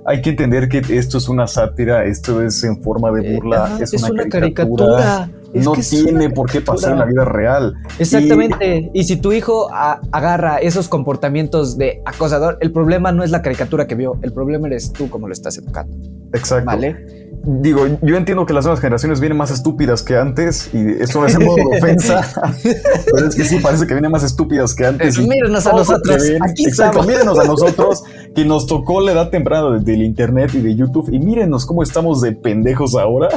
[0.05, 3.77] hay que entender que esto es una sátira, esto es en forma de burla, Ah,
[3.81, 5.29] es, una, caricatura.
[5.53, 7.75] Es no tiene por qué pasar en la vida real.
[7.99, 8.89] Exactamente.
[8.93, 13.41] Y, si tu hijo a- agarra esos comportamientos de acosador, el problema no es la
[13.41, 15.95] caricatura que vio, el problema eres tú como lo estás educando.
[16.33, 16.65] Exacto.
[16.65, 17.20] ¿Vale?
[17.43, 21.25] Digo, yo entiendo que las nuevas generaciones vienen más estúpidas que antes y esto no
[21.25, 22.21] es modo de ofensa,
[23.13, 25.17] pero es que sí parece que vienen más estúpidas que antes.
[25.17, 28.03] Mírenos a nosotros, aquí exacto, mírenos a nosotros
[28.35, 31.81] que nos tocó la edad temprana de- del internet y de YouTube y mírenos cómo
[31.81, 33.29] estamos de pendejos ahora.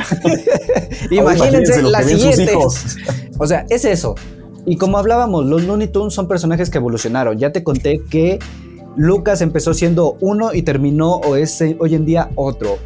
[1.11, 2.52] Imagínense lo la que ven sus siguiente.
[2.55, 2.96] hijos.
[3.38, 4.14] O sea, es eso.
[4.66, 7.38] Y como hablábamos, los Looney Tunes son personajes que evolucionaron.
[7.38, 8.38] Ya te conté que
[8.97, 12.78] Lucas empezó siendo uno y terminó o es hoy en día otro.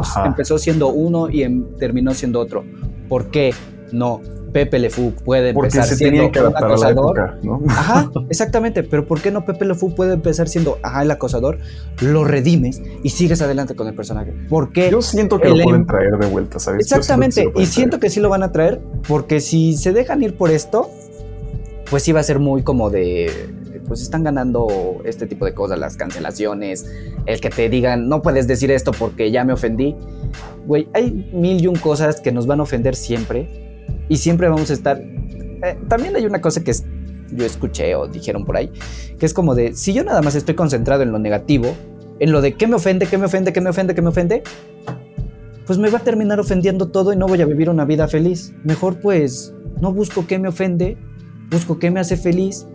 [0.00, 0.26] Ajá.
[0.26, 2.64] empezó siendo uno y em- terminó siendo otro.
[3.08, 3.52] ¿Por qué?
[3.92, 4.20] No.
[4.52, 7.18] Pepe Le Fou puede empezar se siendo que un acosador.
[7.18, 7.60] época, ¿no?
[7.68, 8.82] Ajá, exactamente.
[8.82, 11.58] Pero ¿por qué no Pepe Le Fou puede empezar siendo ajá, el acosador?
[12.00, 14.32] Lo redimes y sigues adelante con el personaje.
[14.48, 14.90] ¿Por qué?
[14.90, 16.86] Yo siento que El lo pueden em- traer de vuelta, ¿sabes?
[16.86, 18.00] Siento sí Exactamente, y pueden siento traer.
[18.00, 20.88] que sí lo van a traer, porque si se dejan ir por esto,
[21.90, 23.30] pues sí va a ser muy como de,
[23.88, 26.86] pues están ganando este tipo de cosas, las cancelaciones,
[27.26, 29.96] el que te digan, no puedes decir esto porque ya me ofendí.
[30.66, 33.48] Güey, hay mil y un cosas que nos van a ofender siempre,
[34.08, 35.00] y siempre vamos a estar...
[35.00, 36.84] eh, también hay una cosa que es-
[37.30, 38.70] yo escuché o dijeron por ahí,
[39.18, 41.74] que es como de, si yo nada más estoy concentrado en lo negativo,
[42.20, 44.42] en lo de qué me ofende, qué me ofende, qué me ofende, qué me ofende,
[45.66, 48.54] pues me va a terminar ofendiendo todo y no voy a vivir una vida feliz.
[48.64, 50.96] Mejor pues no busco qué me ofende,
[51.50, 52.66] busco qué me hace feliz,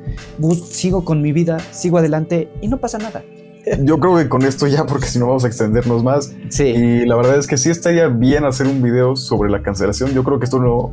[0.66, 3.24] sigo con mi vida, sigo adelante y no pasa nada.
[3.84, 6.34] Yo creo que con esto ya, porque si no vamos a extendernos más.
[6.50, 6.64] Sí.
[6.64, 10.12] Y la verdad es que sí estaría bien hacer un video sobre la cancelación.
[10.12, 10.92] Yo creo que esto no,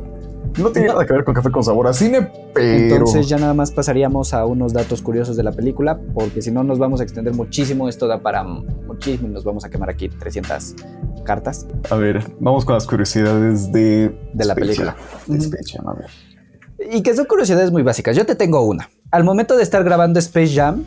[0.57, 0.93] no tiene No.
[0.93, 2.95] nada que ver con Café con Sabor a Cine, pero...
[2.95, 6.63] Entonces ya nada más pasaríamos a unos datos curiosos de la película, porque si no
[6.63, 10.07] nos vamos a extender muchísimo, esto da para muchísimo y nos vamos a quemar aquí
[10.07, 10.75] 300
[11.25, 14.17] cartas A ver, vamos con las curiosidades de...
[14.33, 14.95] de la película.
[15.27, 15.37] De
[15.69, 16.05] Jam, a ver.
[16.93, 18.15] Y que son curiosidades muy básicas.
[18.17, 18.89] Yo te tengo una.
[19.11, 20.83] Al momento de estar grabando Space Jam,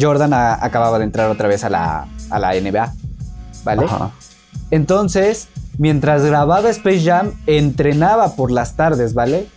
[0.00, 2.92] Jordan a- acababa de entrar otra vez a la, a la NBA,
[3.64, 3.84] ¿vale?
[3.84, 4.10] Ajá.
[4.70, 5.48] Entonces,
[5.78, 9.48] mientras grababa Space Jam, entrenaba por las tardes, ¿vale?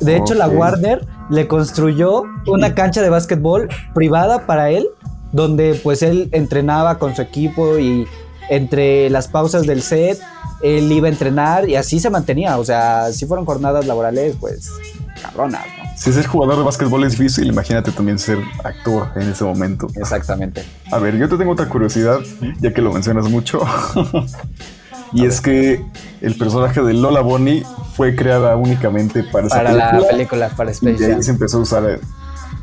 [0.00, 0.48] De hecho, la.
[0.48, 4.88] Warner le construyó una cancha de básquetbol privada para él,
[5.30, 8.06] donde pues él entrenaba con su equipo y
[8.50, 10.18] entre las pausas del set,
[10.62, 12.58] él iba a entrenar y así se mantenía.
[12.58, 14.68] O sea, si fueron jornadas laborales, pues
[15.22, 15.82] cabronas, ¿no?
[15.96, 19.86] Si ser jugador de básquetbol es difícil, imagínate también ser actor en ese momento.
[19.94, 20.64] Exactamente.
[20.90, 22.20] A ver, yo te tengo otra curiosidad,
[22.60, 23.60] ya que lo mencionas mucho.
[25.12, 25.84] y es que
[26.20, 27.64] el personaje de Lola Bonnie
[27.94, 31.58] fue creada únicamente para esa Para la película, para y Space de ahí se empezó
[31.58, 32.00] a usar eh,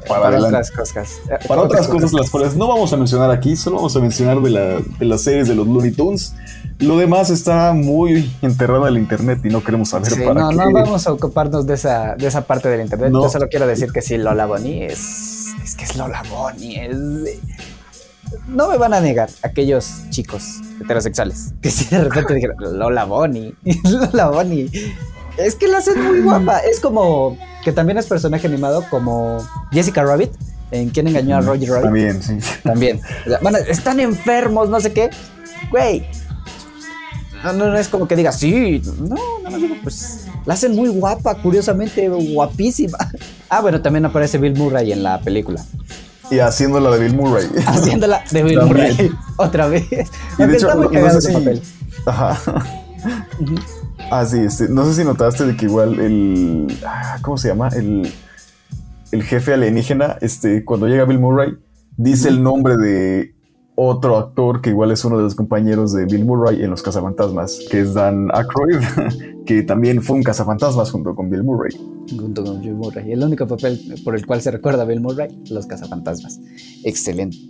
[0.07, 1.22] para, Para otras cosas.
[1.47, 4.49] Para otras cosas las cuales no vamos a mencionar aquí, solo vamos a mencionar de,
[4.49, 6.34] la, de las series de los Looney Tunes.
[6.80, 10.50] Lo demás está muy enterrado en el internet y no queremos saber Sí, para no,
[10.50, 10.56] qué.
[10.56, 13.12] no vamos a ocuparnos de esa, de esa parte del internet.
[13.12, 13.24] No.
[13.24, 15.48] Yo solo quiero decir que sí, Lola Bonnie es.
[15.64, 16.80] Es que es Lola Bonnie.
[16.86, 16.98] Es.
[18.48, 23.56] No me van a negar aquellos chicos heterosexuales que si de repente dijeron Lola Bonnie,
[23.84, 24.70] Lola Bonnie.
[25.38, 26.60] Es que la hacen muy guapa.
[26.60, 30.32] Es como que también es personaje animado como Jessica Rabbit,
[30.72, 31.84] en quien engañó a Roger Rabbit.
[31.86, 32.38] También, sí.
[32.64, 33.02] También.
[33.26, 35.10] O sea, bueno, están enfermos, no sé qué.
[35.72, 36.06] Güey.
[37.44, 38.82] No, no, no es como que diga, sí.
[39.00, 42.98] No, no, no digo, pues la hacen muy guapa, curiosamente, guapísima.
[43.52, 45.66] Ah, bueno, también aparece Bill Murray en la película.
[46.30, 47.48] Y haciendo la de Bill Murray.
[47.66, 48.62] Haciéndola de Bill.
[48.62, 49.12] Murray.
[49.38, 49.86] Otra vez.
[50.38, 51.62] Y de hecho, está muy no- no cagado sé ese si- papel.
[52.06, 52.38] Ajá.
[54.12, 56.78] Ah, sí, este, no sé si notaste de que igual el.
[56.86, 57.70] ah, ¿Cómo se llama?
[57.70, 58.12] El,
[59.12, 61.58] el jefe alienígena, este, cuando llega Bill Murray,
[61.98, 63.34] dice el nombre de
[63.82, 67.62] otro actor que igual es uno de los compañeros de Bill Murray en Los Cazafantasmas,
[67.72, 68.80] que es Dan Aykroyd,
[69.46, 71.78] que también fue un cazafantasmas junto con Bill Murray.
[72.10, 73.14] Junto con Bill Murray.
[73.14, 76.40] El único papel por el cual se recuerda a Bill Murray, Los Cazafantasmas.
[76.84, 77.38] Excelente.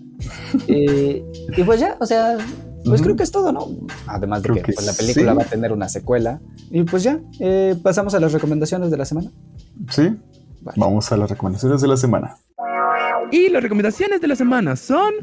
[0.67, 1.23] Eh,
[1.55, 2.37] y pues ya, o sea,
[2.83, 3.67] pues creo que es todo, ¿no?
[4.05, 5.37] Además de Creo que, que pues, la película sí.
[5.37, 6.41] va a tener una secuela.
[6.69, 9.31] Y pues ya, eh, pasamos a las recomendaciones de la semana.
[9.89, 10.09] ¿Sí?
[10.61, 10.75] Vale.
[10.77, 12.35] Vamos a las recomendaciones de la semana.
[13.31, 15.13] Y las recomendaciones de la semana son...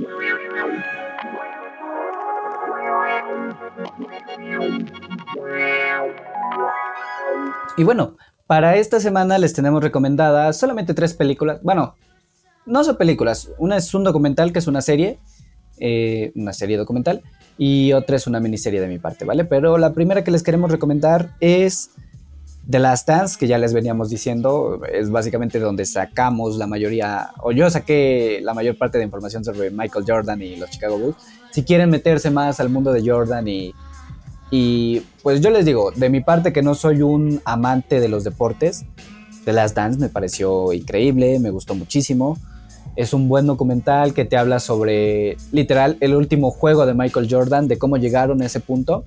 [7.77, 8.17] Y bueno,
[8.47, 11.61] para esta semana les tenemos recomendadas solamente tres películas.
[11.63, 11.95] Bueno,
[12.65, 13.51] no son películas.
[13.59, 15.19] Una es un documental, que es una serie,
[15.79, 17.23] eh, una serie documental,
[17.59, 19.45] y otra es una miniserie de mi parte, ¿vale?
[19.45, 21.91] Pero la primera que les queremos recomendar es
[22.69, 27.53] The Last Dance, que ya les veníamos diciendo, es básicamente donde sacamos la mayoría, o
[27.53, 31.17] yo saqué la mayor parte de información sobre Michael Jordan y los Chicago Bulls.
[31.51, 33.73] Si quieren meterse más al mundo de Jordan y
[34.51, 38.25] y pues yo les digo, de mi parte que no soy un amante de los
[38.25, 38.85] deportes,
[39.45, 42.37] The Last Dance me pareció increíble, me gustó muchísimo.
[42.97, 47.69] Es un buen documental que te habla sobre, literal, el último juego de Michael Jordan,
[47.69, 49.05] de cómo llegaron a ese punto.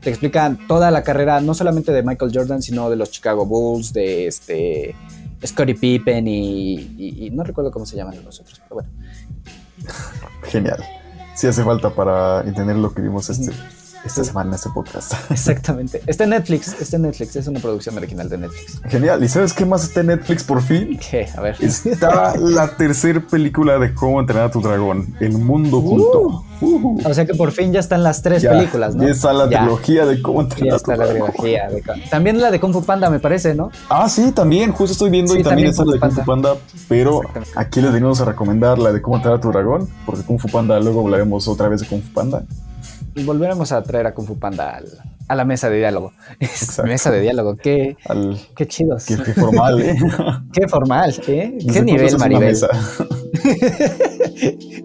[0.00, 3.92] Te explican toda la carrera, no solamente de Michael Jordan, sino de los Chicago Bulls,
[3.92, 4.96] de este
[5.46, 8.90] Scottie Pippen y, y- y no recuerdo cómo se llaman los otros, pero bueno.
[10.42, 10.82] Genial.
[11.36, 13.52] Sí hace falta para entender lo que vimos este,
[14.04, 15.12] esta semana este podcast.
[15.30, 16.02] Exactamente.
[16.06, 18.80] Está en Netflix, está en Netflix, es una producción original de Netflix.
[18.88, 19.22] Genial.
[19.22, 20.98] ¿Y sabes qué más está en Netflix por fin?
[21.10, 21.28] ¿Qué?
[21.36, 21.56] A ver.
[21.60, 26.44] Está la tercera película de Cómo entrenar a tu dragón, El Mundo Oculto.
[26.60, 29.02] Uh, O sea que por fin ya están las tres ya, películas, ¿no?
[29.04, 31.30] Ya está la Ya, trilogía de Cómo entrenar a tu está la dragón.
[31.32, 31.68] trilogía.
[31.68, 33.70] de También la de Kung Fu Panda, me parece, ¿no?
[33.88, 36.24] Ah, sí, también, justo estoy viendo Sí, y también también está la de Kung Fu
[36.24, 36.56] Panda,
[36.88, 37.20] pero
[37.56, 40.48] aquí les venimos a recomendar la de Cómo entrenar a tu dragón, porque Kung Fu
[40.48, 42.44] Panda luego hablaremos otra vez de Kung Fu Panda.
[43.14, 44.88] Y volveremos a traer a Kung Fu Panda al-
[45.28, 46.12] a la mesa de diálogo.
[46.40, 46.84] Exacto.
[46.90, 49.04] mesa de diálogo, qué, Al qué chidos.
[49.06, 49.96] que formal, ¿eh?
[50.52, 51.54] Qué formal, ¿eh?
[51.58, 52.56] ¿Desde Qué nivel, Maribel.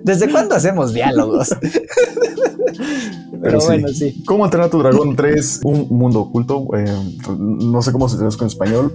[0.03, 1.55] ¿Desde cuándo hacemos diálogos?
[1.59, 3.67] Pero, Pero sí.
[3.67, 4.23] bueno, sí.
[4.25, 5.61] ¿Cómo entrenar tu dragón 3?
[5.63, 6.65] Un mundo oculto.
[6.77, 6.85] eh,
[7.37, 8.93] no sé cómo se traduce en español,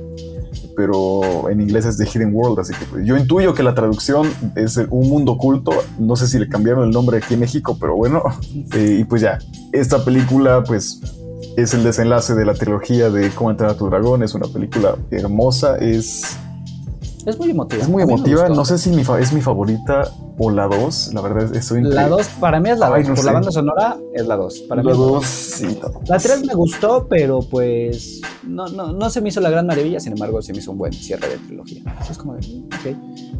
[0.76, 4.28] pero en inglés es The Hidden World, así que pues, yo intuyo que la traducción
[4.56, 5.72] es un mundo oculto.
[5.98, 8.22] No sé si le cambiaron el nombre aquí en México, pero bueno.
[8.74, 9.38] Eh, y pues ya,
[9.72, 11.00] esta película pues
[11.56, 14.22] es el desenlace de la trilogía de Cómo entrenar a tu dragón.
[14.22, 16.38] Es una película hermosa, es,
[17.24, 17.82] Es muy emotiva.
[17.82, 18.48] es muy emotiva.
[18.48, 20.08] No sé si mi fa- es mi favorita
[20.38, 21.12] o la 2.
[21.14, 22.96] La verdad es estoy entre La 2, para mí es la 2.
[22.96, 24.58] Ay, no Por la banda sonora es la 2.
[24.68, 25.24] Para mí la es la 2.
[25.26, 29.66] Sí, La 3 me gustó, pero pues no, no, no se me hizo la gran
[29.66, 31.82] maravilla, sin embargo se me hizo un buen cierre de trilogía.
[32.10, 32.40] Es como de,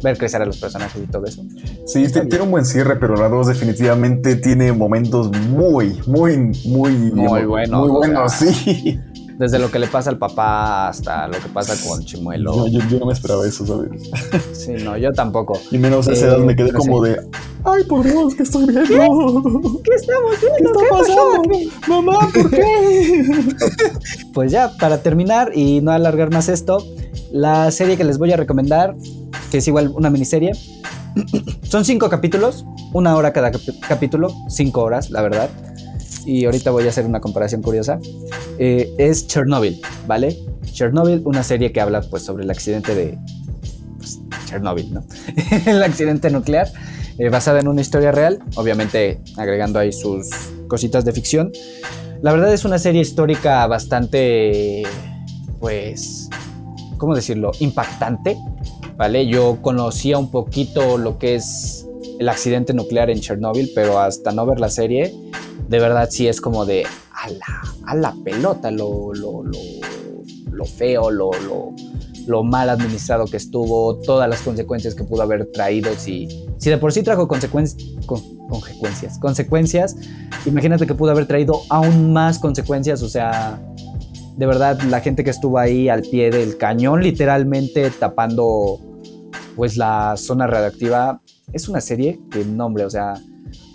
[0.01, 1.43] ver crecer a los personajes y todo eso.
[1.85, 7.43] Sí, tiene un buen cierre, pero la 2 definitivamente tiene momentos muy, muy, muy, Muy
[7.45, 8.53] buenos, Muy o buenos, sea.
[8.53, 8.99] sí.
[9.37, 12.67] Desde lo que le pasa al papá hasta lo que pasa con Chimuelo.
[12.67, 13.89] Yo, yo- yo no me esperaba eso, ¿sabes?
[14.53, 15.59] Sí, no, yo tampoco.
[15.71, 17.11] Y menos a esa Eh, edad me quedé como sí.
[17.11, 17.21] de,
[17.65, 18.83] ay, por Dios, ¿qué estoy viendo?
[19.83, 20.81] ¿Qué estamos ¿Qué viendo?
[20.81, 21.41] está pasando?
[21.87, 23.25] Mamá, ¿por qué?
[24.33, 26.83] Pues ya, para terminar y no alargar más esto,
[27.31, 28.95] la serie que les voy a recomendar,
[29.51, 30.53] que es igual una miniserie,
[31.63, 35.49] son cinco capítulos, una hora cada capi- capítulo, cinco horas, la verdad.
[36.25, 37.99] Y ahorita voy a hacer una comparación curiosa.
[38.57, 40.37] Eh, es Chernobyl, ¿vale?
[40.71, 43.17] Chernobyl, una serie que habla pues sobre el accidente de
[43.97, 45.03] pues, Chernobyl, ¿no?
[45.65, 46.71] el accidente nuclear,
[47.17, 50.29] eh, basada en una historia real, obviamente agregando ahí sus
[50.67, 51.51] cositas de ficción.
[52.21, 54.83] La verdad es una serie histórica bastante,
[55.59, 56.29] pues,
[56.97, 57.51] ¿cómo decirlo?
[57.59, 58.37] Impactante,
[58.95, 59.27] ¿vale?
[59.27, 61.82] Yo conocía un poquito lo que es
[62.23, 65.13] el accidente nuclear en Chernobyl, pero hasta no ver la serie,
[65.67, 69.59] de verdad sí es como de a la, a la pelota, lo, lo, lo,
[70.49, 71.31] lo feo, lo,
[72.25, 75.91] lo, mal administrado que estuvo, todas las consecuencias que pudo haber traído.
[75.97, 77.91] Si, si de por sí trajo consecuencias,
[78.47, 79.97] consecuencias, consecuencias,
[80.45, 83.61] imagínate que pudo haber traído aún más consecuencias, o sea,
[84.37, 88.79] de verdad la gente que estuvo ahí al pie del cañón, literalmente tapando
[89.57, 91.21] pues la zona radioactiva,
[91.53, 93.13] es una serie que nombre, o sea,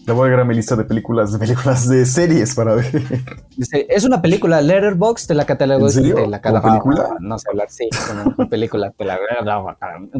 [0.07, 2.87] Le voy a agregar a mi lista de películas, de películas de series para ver.
[3.89, 6.15] es una película, Letterboxd, te la catalogó, ¿En serio?
[6.17, 7.17] te la ¿Como catalogó- película?
[7.21, 7.89] No sé hablar, sí,
[8.35, 9.19] como película, te la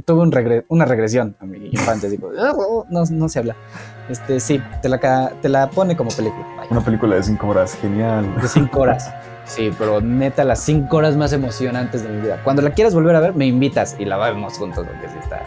[0.05, 2.31] tuve un regre- una regresión a mi infancia, digo,
[2.91, 3.57] no, no se habla.
[4.09, 6.47] Este, sí, te la, te la pone como película.
[6.57, 6.69] vaya.
[6.71, 8.27] Una película de cinco horas, genial.
[8.41, 9.11] de cinco horas.
[9.49, 12.41] Sí, pero neta, las cinco horas más emocionantes de mi vida.
[12.45, 15.43] Cuando la quieras volver a ver, me invitas y la vemos juntos porque sí está.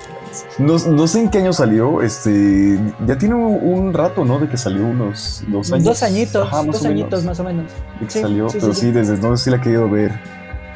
[0.57, 4.39] No, no sé en qué año salió, este, ya tiene un, rato, ¿no?
[4.39, 5.85] De que salió unos dos años.
[5.85, 6.85] Dos añitos, Ajá, dos menos.
[6.85, 7.65] añitos más o menos.
[7.99, 8.91] de que Sí, salió, sí, pero sí, sí, sí.
[8.91, 10.11] desde entonces sí la he querido ver.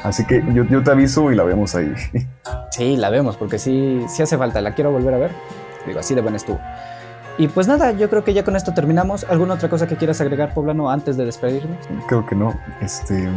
[0.03, 1.91] Así que yo, yo te aviso y la vemos ahí.
[2.71, 4.59] Sí, la vemos porque sí, sí hace falta.
[4.59, 5.31] La quiero volver a ver.
[5.87, 6.59] Digo, así de buena estuvo.
[7.37, 9.25] Y pues nada, yo creo que ya con esto terminamos.
[9.29, 11.77] ¿Alguna otra cosa que quieras agregar, Poblano, antes de despedirnos?
[12.07, 12.57] Creo que no.
[12.81, 13.27] Este,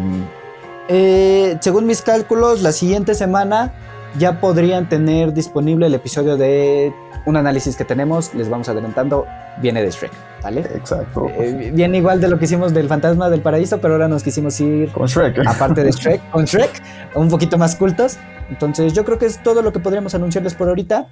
[0.88, 3.72] Eh, según mis cálculos, la siguiente semana
[4.18, 6.94] ya podrían tener disponible el episodio de
[7.26, 8.32] un análisis que tenemos.
[8.34, 9.26] Les vamos adelantando.
[9.60, 10.60] Viene de Shrek, ¿vale?
[10.60, 11.26] exacto.
[11.30, 14.58] Eh, viene igual de lo que hicimos del Fantasma del Paraíso, pero ahora nos quisimos
[14.60, 15.44] ir, Con Shrek.
[15.46, 16.70] aparte de Shrek, con Shrek,
[17.16, 18.16] un poquito más cultos.
[18.48, 21.08] Entonces, yo creo que es todo lo que podríamos anunciarles por ahorita.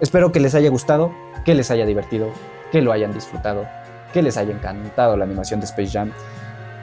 [0.00, 1.12] Espero que les haya gustado,
[1.44, 2.30] que les haya divertido,
[2.72, 3.66] que lo hayan disfrutado,
[4.14, 6.12] que les haya encantado la animación de Space Jam,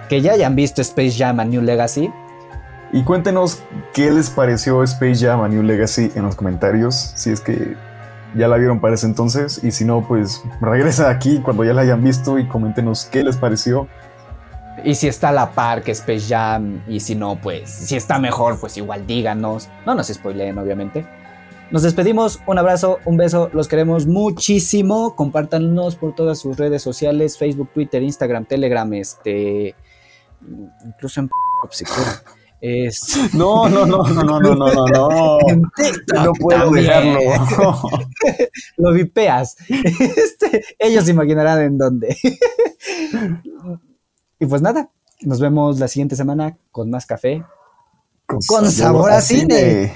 [0.08, 2.12] que ya hayan visto Space Jam a New Legacy.
[2.94, 3.64] Y cuéntenos
[3.94, 7.76] qué les pareció Space Jam a New Legacy en los comentarios, si es que
[8.36, 11.82] ya la vieron para ese entonces, y si no, pues regresa aquí cuando ya la
[11.82, 13.88] hayan visto y coméntenos qué les pareció.
[14.84, 18.20] Y si está a la par que Space Jam, y si no, pues si está
[18.20, 19.70] mejor, pues igual díganos.
[19.88, 21.04] No nos spoileen, obviamente.
[21.70, 25.16] Nos despedimos, un abrazo, un beso, los queremos muchísimo.
[25.16, 29.76] Compártanos por todas sus redes sociales, Facebook, Twitter, Instagram, Telegram, este.
[30.86, 31.30] Incluso en
[31.72, 31.86] si.
[32.62, 35.38] Es- No, no, no, no, no, no, no, no, no.
[36.24, 37.20] No puedo dejarlo.
[38.78, 39.58] Lo vipeas.
[39.70, 42.16] Este, ellos imaginarán en dónde.
[44.40, 44.90] y pues nada,
[45.22, 47.44] nos vemos la siguiente semana con más café.
[48.26, 49.94] Con sabor a cine.